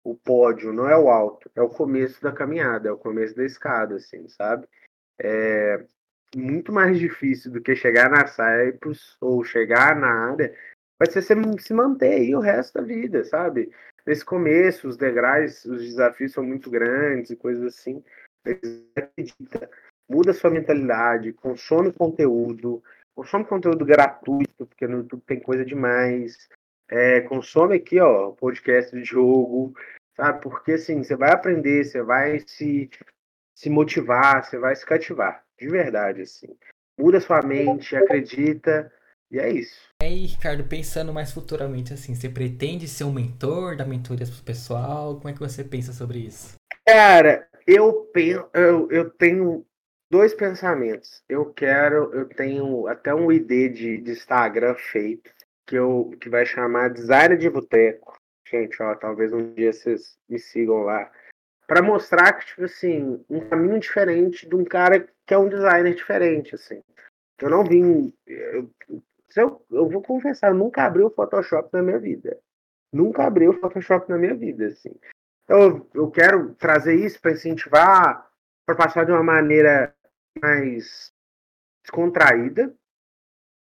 o 0.05 0.15
pódio, 0.15 0.73
não 0.73 0.89
é 0.89 0.97
o 0.97 1.09
alto, 1.09 1.51
é 1.55 1.63
o 1.63 1.69
começo 1.69 2.21
da 2.23 2.33
caminhada, 2.33 2.89
é 2.89 2.93
o 2.93 2.99
começo 2.99 3.37
da 3.37 3.45
escada, 3.45 3.97
assim, 3.97 4.29
sabe? 4.29 4.67
É 5.19 5.85
muito 6.35 6.73
mais 6.73 6.99
difícil 6.99 7.53
do 7.53 7.61
que 7.61 7.77
chegar 7.77 8.11
na 8.11 8.27
Cyprus 8.27 9.17
ou 9.21 9.45
chegar 9.45 9.95
na 9.95 10.31
área, 10.31 10.55
vai 10.99 11.11
ser 11.11 11.23
se 11.23 11.75
manter 11.75 12.15
aí 12.15 12.35
o 12.35 12.41
resto 12.41 12.75
da 12.75 12.83
vida, 12.83 13.25
sabe? 13.25 13.71
Nesse 14.07 14.25
começo, 14.25 14.89
os 14.89 14.97
degraus, 14.97 15.65
os 15.65 15.83
desafios 15.83 16.33
são 16.33 16.43
muito 16.43 16.71
grandes 16.71 17.31
e 17.31 17.37
coisas 17.37 17.75
assim. 17.75 18.03
Acredita, 18.97 19.71
muda 20.09 20.33
sua 20.33 20.51
mentalidade, 20.51 21.33
consome 21.33 21.93
conteúdo, 21.93 22.83
consome 23.15 23.45
conteúdo 23.45 23.85
gratuito, 23.85 24.67
porque 24.67 24.87
no 24.87 24.99
YouTube 24.99 25.23
tem 25.27 25.39
coisa 25.39 25.65
demais. 25.65 26.49
É, 26.95 27.23
consome 27.23 27.77
aqui, 27.77 27.99
ó, 27.99 28.33
podcast 28.33 28.95
de 28.95 29.03
jogo, 29.03 29.73
sabe? 30.15 30.43
Porque 30.43 30.73
assim, 30.73 31.03
você 31.03 31.17
vai 31.17 31.33
aprender, 31.33 31.85
você 31.85 32.03
vai 32.03 32.41
se, 32.47 32.91
se 33.57 33.71
motivar, 33.71 34.45
você 34.45 34.59
vai 34.59 34.77
se 34.77 34.85
cativar, 34.85 35.43
de 35.59 35.69
verdade, 35.69 36.21
assim. 36.21 36.55
Muda 37.01 37.19
sua 37.19 37.41
mente, 37.41 37.97
acredita, 37.97 38.93
e 39.31 39.39
é 39.39 39.51
isso. 39.51 39.89
E 40.03 40.05
aí, 40.05 40.27
Ricardo, 40.27 40.65
pensando 40.65 41.15
mais 41.15 41.33
futuramente, 41.33 41.95
assim, 41.95 42.15
você 42.15 42.29
pretende 42.29 42.87
ser 42.87 43.05
um 43.05 43.13
mentor, 43.13 43.75
dar 43.75 43.87
mentorias 43.87 44.29
pro 44.29 44.45
pessoal? 44.45 45.17
Como 45.17 45.31
é 45.31 45.33
que 45.33 45.41
você 45.41 45.65
pensa 45.65 45.95
sobre 45.95 46.19
isso? 46.19 46.57
Cara, 46.87 47.49
eu, 47.67 48.11
penso, 48.13 48.47
eu, 48.53 48.91
eu 48.91 49.09
tenho 49.09 49.65
dois 50.11 50.35
pensamentos. 50.35 51.23
Eu 51.27 51.47
quero, 51.55 52.13
eu 52.13 52.29
tenho 52.29 52.87
até 52.87 53.15
um 53.15 53.33
ID 53.33 53.73
de, 53.73 53.97
de 53.97 54.11
Instagram 54.11 54.75
feito, 54.75 55.31
que, 55.73 55.77
eu, 55.77 56.15
que 56.21 56.29
vai 56.29 56.45
chamar 56.45 56.91
Design 56.91 57.35
de 57.35 57.49
Boteco. 57.49 58.19
Gente, 58.47 58.83
ó, 58.83 58.95
talvez 58.95 59.33
um 59.33 59.55
dia 59.55 59.73
vocês 59.73 60.19
me 60.29 60.39
sigam 60.39 60.83
lá. 60.83 61.11
para 61.67 61.81
mostrar 61.81 62.35
que, 62.35 62.45
tipo 62.45 62.65
assim, 62.65 63.25
um 63.31 63.41
caminho 63.49 63.81
diferente 63.81 64.47
de 64.47 64.55
um 64.55 64.67
cara 64.67 65.09
que 65.27 65.33
é 65.33 65.39
um 65.39 65.49
designer 65.49 65.95
diferente, 65.95 66.55
assim. 66.55 66.83
Eu 67.41 67.49
não 67.49 67.65
vim. 67.65 68.13
Eu, 68.27 68.71
eu, 69.35 69.65
eu 69.71 69.89
vou 69.89 70.03
confessar, 70.03 70.51
eu 70.51 70.55
nunca 70.55 70.85
abri 70.85 71.03
o 71.03 71.09
Photoshop 71.09 71.71
na 71.73 71.83
minha 71.83 71.99
vida. 71.99 72.39
Nunca 72.93 73.25
abri 73.25 73.49
o 73.49 73.59
Photoshop 73.59 74.11
na 74.11 74.19
minha 74.19 74.35
vida, 74.35 74.67
assim. 74.67 74.95
Então, 75.45 75.89
eu 75.95 76.11
quero 76.11 76.55
trazer 76.57 76.97
isso 76.97 77.19
para 77.19 77.33
incentivar, 77.33 78.31
para 78.67 78.77
passar 78.77 79.07
de 79.07 79.13
uma 79.13 79.23
maneira 79.23 79.95
mais 80.39 81.11
descontraída. 81.83 82.75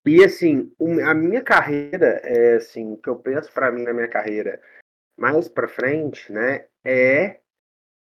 E 0.06 0.22
assim, 0.22 0.70
a 1.06 1.14
minha 1.14 1.42
carreira, 1.42 2.20
é 2.22 2.56
assim, 2.56 2.92
o 2.92 2.96
que 2.98 3.08
eu 3.08 3.16
penso 3.16 3.50
para 3.52 3.72
mim 3.72 3.84
na 3.84 3.92
minha 3.92 4.08
carreira 4.08 4.60
mais 5.16 5.48
para 5.48 5.68
frente, 5.68 6.30
né, 6.32 6.66
é 6.84 7.40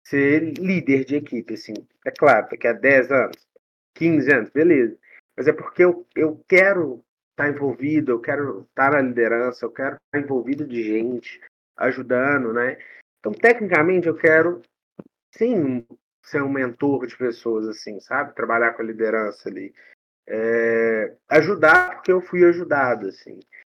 ser 0.05 0.53
líder 0.57 1.05
de 1.05 1.15
equipe, 1.15 1.53
assim. 1.53 1.73
É 2.05 2.11
claro, 2.11 2.49
daqui 2.49 2.67
a 2.67 2.73
10 2.73 3.11
anos, 3.11 3.47
15 3.95 4.33
anos, 4.33 4.49
beleza. 4.49 4.97
Mas 5.37 5.47
é 5.47 5.53
porque 5.53 5.83
eu, 5.83 6.05
eu 6.15 6.43
quero 6.47 7.03
estar 7.31 7.45
tá 7.45 7.49
envolvido, 7.49 8.11
eu 8.11 8.19
quero 8.19 8.61
estar 8.61 8.91
tá 8.91 8.97
na 8.97 9.01
liderança, 9.01 9.65
eu 9.65 9.71
quero 9.71 9.95
estar 9.95 10.19
envolvido 10.19 10.67
de 10.67 10.83
gente, 10.83 11.39
ajudando, 11.77 12.53
né? 12.53 12.77
Então, 13.19 13.31
tecnicamente, 13.31 14.07
eu 14.07 14.15
quero, 14.15 14.61
sim, 15.31 15.85
ser 16.21 16.43
um 16.43 16.49
mentor 16.49 17.07
de 17.07 17.17
pessoas, 17.17 17.67
assim, 17.67 17.99
sabe? 17.99 18.35
Trabalhar 18.35 18.73
com 18.73 18.81
a 18.81 18.85
liderança 18.85 19.49
ali. 19.49 19.73
É, 20.27 21.15
ajudar 21.29 21.95
porque 21.95 22.12
eu 22.12 22.21
fui 22.21 22.45
ajudado, 22.45 23.07
assim. 23.07 23.39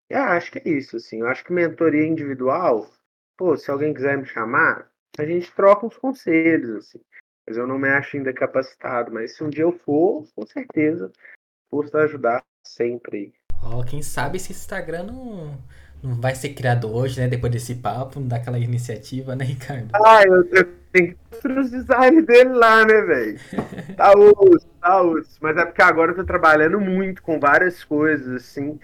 E 0.10 0.16
acho 0.16 0.52
que 0.52 0.60
é 0.60 0.70
isso, 0.70 0.98
assim. 0.98 1.22
Eu 1.22 1.28
acho 1.28 1.44
que 1.44 1.54
mentoria 1.54 2.06
individual, 2.06 2.90
pô, 3.38 3.56
se 3.58 3.72
alguém 3.72 3.94
quiser 3.94 4.18
me 4.18 4.26
chamar, 4.26 4.90
a 5.18 5.26
gente 5.26 5.52
troca 5.54 5.86
uns 5.86 5.98
conselhos, 5.98 6.78
assim. 6.78 7.02
Mas 7.48 7.58
eu 7.58 7.68
não 7.68 7.78
me 7.78 7.90
acho 7.90 8.18
ainda 8.18 8.34
capacitado. 8.34 9.12
Mas 9.12 9.36
se 9.36 9.44
um 9.44 9.50
dia 9.50 9.64
eu 9.64 9.78
for, 9.80 10.26
com 10.36 10.46
certeza, 10.46 11.12
posso 11.70 11.96
ajudar 11.98 12.44
sempre. 12.66 13.34
Oh, 13.62 13.84
quem 13.84 14.02
sabe 14.02 14.38
esse 14.38 14.52
Instagram 14.52 15.04
não 15.04 15.58
não 16.04 16.20
vai 16.20 16.36
ser 16.36 16.50
criado 16.50 16.94
hoje, 16.94 17.20
né? 17.20 17.30
Depois 17.30 17.52
desse 17.52 17.76
papo, 17.76 18.20
daquela 18.20 18.60
iniciativa, 18.60 19.36
né, 19.38 19.46
Ricardo? 19.46 19.90
Ah, 19.96 20.22
eu, 20.24 20.44
eu 20.52 20.83
que 20.94 21.18
os 21.48 21.72
designs 21.72 22.26
dele 22.26 22.54
lá, 22.54 22.86
né, 22.86 23.02
velho? 23.02 23.40
Tá 23.98 24.12
osso, 24.12 24.68
tá 24.82 25.02
osso. 25.02 25.38
Mas 25.42 25.58
é 25.58 25.66
porque 25.66 25.82
agora 25.82 26.12
eu 26.12 26.16
tô 26.16 26.24
trabalhando 26.24 26.80
muito 26.80 27.22
com 27.22 27.40
várias 27.40 27.84
coisas, 27.84 28.28
assim. 28.34 28.80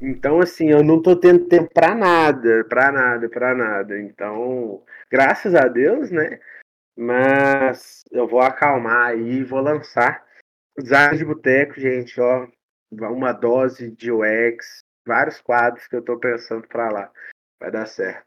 Então, 0.00 0.40
assim, 0.40 0.70
eu 0.70 0.82
não 0.82 1.00
tô 1.00 1.16
tendo 1.16 1.46
tempo 1.46 1.72
pra 1.72 1.94
nada, 1.94 2.64
pra 2.68 2.92
nada, 2.92 3.28
pra 3.28 3.54
nada. 3.54 3.98
Então, 3.98 4.82
graças 5.10 5.54
a 5.54 5.68
Deus, 5.68 6.10
né? 6.10 6.38
Mas 6.96 8.04
eu 8.10 8.26
vou 8.26 8.40
acalmar 8.40 9.08
aí 9.10 9.38
e 9.38 9.44
vou 9.44 9.60
lançar. 9.60 10.24
Design 10.78 11.16
de 11.16 11.24
boteco, 11.24 11.80
gente, 11.80 12.20
ó. 12.20 12.46
Uma 12.90 13.32
dose 13.32 13.90
de 13.90 14.12
UX, 14.12 14.80
vários 15.06 15.40
quadros 15.40 15.86
que 15.86 15.96
eu 15.96 16.02
tô 16.02 16.18
pensando 16.18 16.66
para 16.68 16.90
lá. 16.90 17.10
Vai 17.60 17.70
dar 17.70 17.86
certo. 17.86 18.25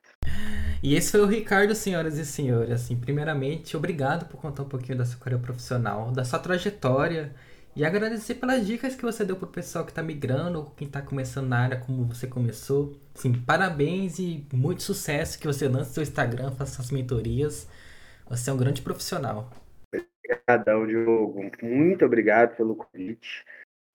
E 0.81 0.95
esse 0.95 1.11
foi 1.11 1.19
o 1.19 1.25
Ricardo, 1.25 1.75
senhoras 1.75 2.17
e 2.17 2.25
senhores. 2.25 2.71
Assim, 2.71 2.95
primeiramente, 2.95 3.75
obrigado 3.75 4.29
por 4.29 4.39
contar 4.39 4.63
um 4.63 4.69
pouquinho 4.69 4.97
da 4.97 5.05
sua 5.05 5.19
carreira 5.19 5.43
profissional, 5.43 6.11
da 6.11 6.23
sua 6.23 6.39
trajetória 6.39 7.33
e 7.75 7.85
agradecer 7.85 8.35
pelas 8.35 8.65
dicas 8.65 8.95
que 8.95 9.03
você 9.03 9.25
deu 9.25 9.35
pro 9.35 9.47
pessoal 9.47 9.85
que 9.85 9.93
tá 9.93 10.01
migrando, 10.01 10.71
quem 10.77 10.87
tá 10.87 11.01
começando 11.01 11.47
na 11.47 11.59
área 11.59 11.79
como 11.79 12.05
você 12.05 12.27
começou. 12.27 12.97
Sim, 13.13 13.33
parabéns 13.33 14.19
e 14.19 14.47
muito 14.53 14.81
sucesso 14.83 15.37
que 15.37 15.47
você 15.47 15.67
lance 15.67 15.93
seu 15.93 16.03
Instagram, 16.03 16.51
faça 16.51 16.75
suas 16.75 16.91
mentorias. 16.91 17.69
Você 18.29 18.49
é 18.49 18.53
um 18.53 18.57
grande 18.57 18.81
profissional. 18.81 19.49
Obrigadão, 19.93 20.87
Diogo. 20.87 21.51
Muito 21.61 22.05
obrigado 22.05 22.55
pelo 22.55 22.75
convite. 22.75 23.45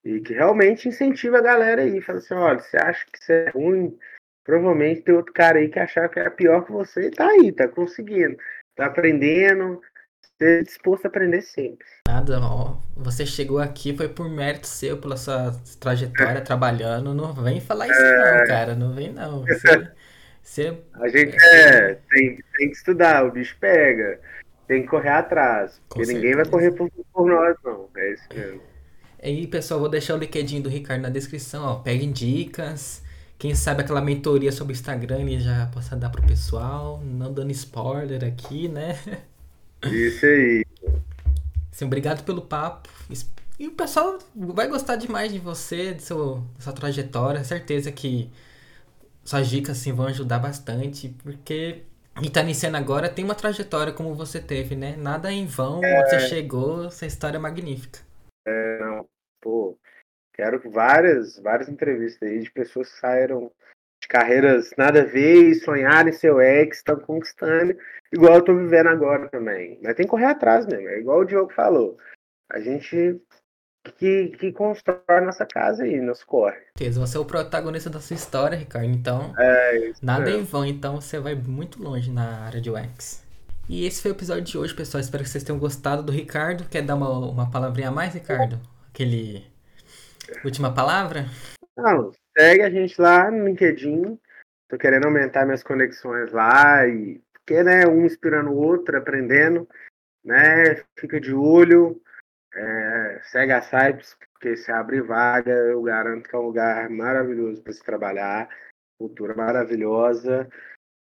E 0.04 0.20
que 0.20 0.34
realmente 0.34 0.88
incentiva 0.88 1.38
a 1.38 1.42
galera 1.42 1.82
aí. 1.82 2.00
Fala 2.00 2.18
assim, 2.18 2.34
olha, 2.34 2.58
você 2.58 2.76
acha 2.76 3.06
que 3.06 3.18
isso 3.18 3.32
é 3.32 3.50
ruim? 3.50 3.98
Provavelmente 4.44 5.00
tem 5.00 5.14
outro 5.14 5.32
cara 5.32 5.58
aí 5.58 5.68
que 5.68 5.78
achava 5.78 6.08
que 6.08 6.20
era 6.20 6.30
pior 6.30 6.64
que 6.64 6.72
você 6.72 7.08
e 7.08 7.10
tá 7.10 7.26
aí, 7.26 7.50
tá 7.50 7.66
conseguindo. 7.66 8.36
Tá 8.76 8.86
aprendendo, 8.86 9.80
ser 10.38 10.64
disposto 10.64 11.06
a 11.06 11.08
aprender 11.08 11.40
sempre. 11.40 11.86
Nada, 12.06 12.38
ó. 12.40 12.76
Você 12.96 13.24
chegou 13.24 13.58
aqui, 13.58 13.96
foi 13.96 14.08
por 14.08 14.28
mérito 14.28 14.66
seu, 14.66 14.98
pela 14.98 15.16
sua 15.16 15.52
trajetória 15.80 16.40
trabalhando. 16.44 17.14
Não 17.14 17.32
vem 17.32 17.60
falar 17.60 17.88
isso, 17.88 18.00
é... 18.00 18.38
não, 18.38 18.46
cara. 18.46 18.74
Não 18.74 18.94
vem, 18.94 19.12
não. 19.12 19.46
Você, 19.46 19.88
você... 20.42 20.78
A 20.94 21.08
gente 21.08 21.36
é, 21.36 21.98
tem, 22.10 22.38
tem 22.56 22.70
que 22.70 22.76
estudar, 22.76 23.24
o 23.24 23.32
bicho 23.32 23.56
pega. 23.58 24.20
Tem 24.66 24.82
que 24.82 24.88
correr 24.88 25.10
atrás. 25.10 25.78
Com 25.88 25.96
porque 26.00 26.06
certeza. 26.06 26.20
ninguém 26.20 26.36
vai 26.36 26.50
correr 26.50 26.70
por, 26.72 26.90
por 26.90 27.26
nós, 27.26 27.56
não. 27.64 27.88
É 27.96 28.12
isso 28.12 28.24
mesmo. 28.34 28.60
Aí, 29.22 29.46
pessoal, 29.46 29.80
vou 29.80 29.88
deixar 29.88 30.14
o 30.14 30.18
LinkedIn 30.18 30.60
do 30.60 30.68
Ricardo 30.68 31.02
na 31.02 31.08
descrição, 31.08 31.64
ó. 31.64 31.74
Peguem 31.76 32.12
dicas. 32.12 33.03
Quem 33.44 33.54
sabe 33.54 33.82
aquela 33.82 34.00
mentoria 34.00 34.50
sobre 34.50 34.72
o 34.72 34.74
Instagram 34.74 35.20
ele 35.20 35.38
já 35.38 35.66
possa 35.66 35.94
dar 35.94 36.08
pro 36.08 36.22
pessoal. 36.22 36.98
Não 37.04 37.30
dando 37.30 37.50
spoiler 37.50 38.24
aqui, 38.24 38.68
né? 38.68 38.98
Isso 39.84 40.24
aí. 40.24 40.64
Assim, 41.70 41.84
obrigado 41.84 42.24
pelo 42.24 42.40
papo. 42.40 42.88
E 43.58 43.68
o 43.68 43.72
pessoal 43.72 44.18
vai 44.34 44.66
gostar 44.66 44.96
demais 44.96 45.30
de 45.30 45.38
você, 45.38 45.92
de 45.92 46.02
seu, 46.02 46.42
sua 46.58 46.72
trajetória. 46.72 47.44
Certeza 47.44 47.92
que 47.92 48.30
suas 49.22 49.46
dicas 49.46 49.78
assim, 49.78 49.92
vão 49.92 50.06
ajudar 50.06 50.38
bastante. 50.38 51.14
Porque 51.22 51.82
quem 52.18 52.30
tá 52.30 52.40
iniciando 52.40 52.78
agora 52.78 53.10
tem 53.10 53.26
uma 53.26 53.34
trajetória 53.34 53.92
como 53.92 54.14
você 54.14 54.40
teve, 54.40 54.74
né? 54.74 54.96
Nada 54.96 55.30
em 55.30 55.44
vão, 55.44 55.84
é... 55.84 56.02
você 56.02 56.20
chegou, 56.30 56.86
essa 56.86 57.04
história 57.04 57.36
é 57.36 57.40
magnífica. 57.40 58.00
É, 58.48 58.78
não, 58.80 59.06
pô, 59.38 59.76
quero 60.34 60.60
várias, 60.70 61.38
várias 61.38 61.68
entrevistas 61.68 62.28
aí 62.28 62.40
de 62.40 62.50
pessoas 62.50 62.92
que 62.92 63.00
saíram 63.00 63.50
de 64.02 64.08
carreiras 64.08 64.70
nada 64.76 65.00
a 65.00 65.04
ver 65.04 65.50
e 65.50 65.54
sonharem 65.54 66.12
seu 66.12 66.40
ex, 66.40 66.76
estão 66.76 66.96
conquistando, 66.96 67.74
igual 68.12 68.34
eu 68.34 68.44
tô 68.44 68.54
vivendo 68.54 68.88
agora 68.88 69.28
também. 69.28 69.78
Mas 69.82 69.94
tem 69.94 70.04
que 70.04 70.10
correr 70.10 70.26
atrás 70.26 70.66
mesmo, 70.66 70.88
é 70.88 70.98
igual 70.98 71.20
o 71.20 71.24
Diogo 71.24 71.52
falou. 71.52 71.96
A 72.50 72.60
gente 72.60 73.20
que, 73.98 74.28
que 74.38 74.52
constrói 74.52 75.00
a 75.08 75.20
nossa 75.20 75.44
casa 75.46 75.84
aí, 75.84 76.00
nos 76.00 76.24
corre. 76.24 76.56
Você 76.78 77.16
é 77.16 77.20
o 77.20 77.24
protagonista 77.24 77.90
da 77.90 78.00
sua 78.00 78.16
história, 78.16 78.56
Ricardo. 78.56 78.88
Então, 78.88 79.34
é, 79.38 79.92
nada 80.02 80.30
é. 80.30 80.34
em 80.34 80.42
vão. 80.42 80.64
Então, 80.64 81.00
você 81.00 81.18
vai 81.18 81.34
muito 81.34 81.82
longe 81.82 82.10
na 82.10 82.44
área 82.44 82.60
de 82.60 82.70
UX. 82.70 83.22
E 83.68 83.86
esse 83.86 84.02
foi 84.02 84.10
o 84.10 84.14
episódio 84.14 84.44
de 84.44 84.58
hoje, 84.58 84.74
pessoal. 84.74 85.00
Espero 85.00 85.22
que 85.22 85.30
vocês 85.30 85.44
tenham 85.44 85.58
gostado 85.58 86.02
do 86.02 86.12
Ricardo. 86.12 86.68
Quer 86.68 86.82
dar 86.82 86.94
uma, 86.94 87.08
uma 87.10 87.50
palavrinha 87.50 87.88
a 87.88 87.92
mais, 87.92 88.14
Ricardo? 88.14 88.60
Aquele. 88.88 89.44
Última 90.44 90.74
palavra? 90.74 91.26
Não, 91.76 92.12
segue 92.36 92.62
a 92.62 92.70
gente 92.70 93.00
lá 93.00 93.30
no 93.30 93.46
LinkedIn. 93.46 94.18
Tô 94.68 94.78
querendo 94.78 95.06
aumentar 95.06 95.44
minhas 95.44 95.62
conexões 95.62 96.32
lá 96.32 96.86
e. 96.86 97.20
Porque, 97.34 97.62
né, 97.62 97.86
um 97.86 98.06
inspirando 98.06 98.50
o 98.50 98.56
outro, 98.56 98.96
aprendendo, 98.96 99.68
né? 100.24 100.82
Fica 100.98 101.20
de 101.20 101.34
olho. 101.34 102.00
É, 102.54 103.20
segue 103.24 103.52
a 103.52 103.60
Cypes, 103.60 104.16
porque 104.32 104.56
se 104.56 104.70
abrir 104.70 105.02
vaga, 105.02 105.52
eu 105.52 105.82
garanto 105.82 106.28
que 106.28 106.34
é 106.34 106.38
um 106.38 106.46
lugar 106.46 106.88
maravilhoso 106.88 107.62
para 107.62 107.72
se 107.72 107.82
trabalhar, 107.82 108.48
cultura 108.98 109.34
maravilhosa. 109.34 110.48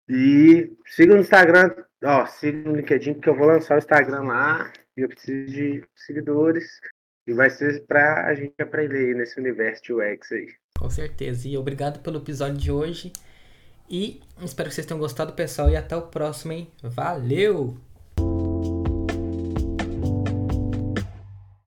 E 0.09 0.77
siga 0.87 1.15
no 1.15 1.21
Instagram, 1.21 1.75
ó, 2.03 2.27
siga 2.27 2.69
no 2.69 2.77
LinkedIn, 2.77 3.15
porque 3.15 3.29
eu 3.29 3.37
vou 3.37 3.47
lançar 3.47 3.77
o 3.77 3.79
Instagram 3.79 4.23
lá 4.23 4.73
e 4.97 5.03
eu 5.03 5.09
preciso 5.09 5.53
de 5.53 5.85
seguidores. 5.95 6.81
E 7.27 7.33
vai 7.33 7.49
ser 7.49 7.85
para 7.87 8.27
a 8.27 8.35
gente 8.35 8.55
aprender 8.61 9.15
nesse 9.15 9.39
universo 9.41 9.83
de 9.83 9.93
UX 9.93 10.33
aí. 10.33 10.47
Com 10.79 10.91
certeza. 10.91 11.49
E 11.49 11.57
obrigado 11.57 12.01
pelo 12.01 12.19
episódio 12.19 12.59
de 12.59 12.71
hoje. 12.71 13.13
E 13.89 14.21
espero 14.43 14.69
que 14.69 14.75
vocês 14.75 14.87
tenham 14.87 15.01
gostado, 15.01 15.33
pessoal. 15.33 15.71
E 15.71 15.77
até 15.77 15.97
o 15.97 16.03
próximo, 16.03 16.53
hein? 16.53 16.71
Valeu! 16.83 17.77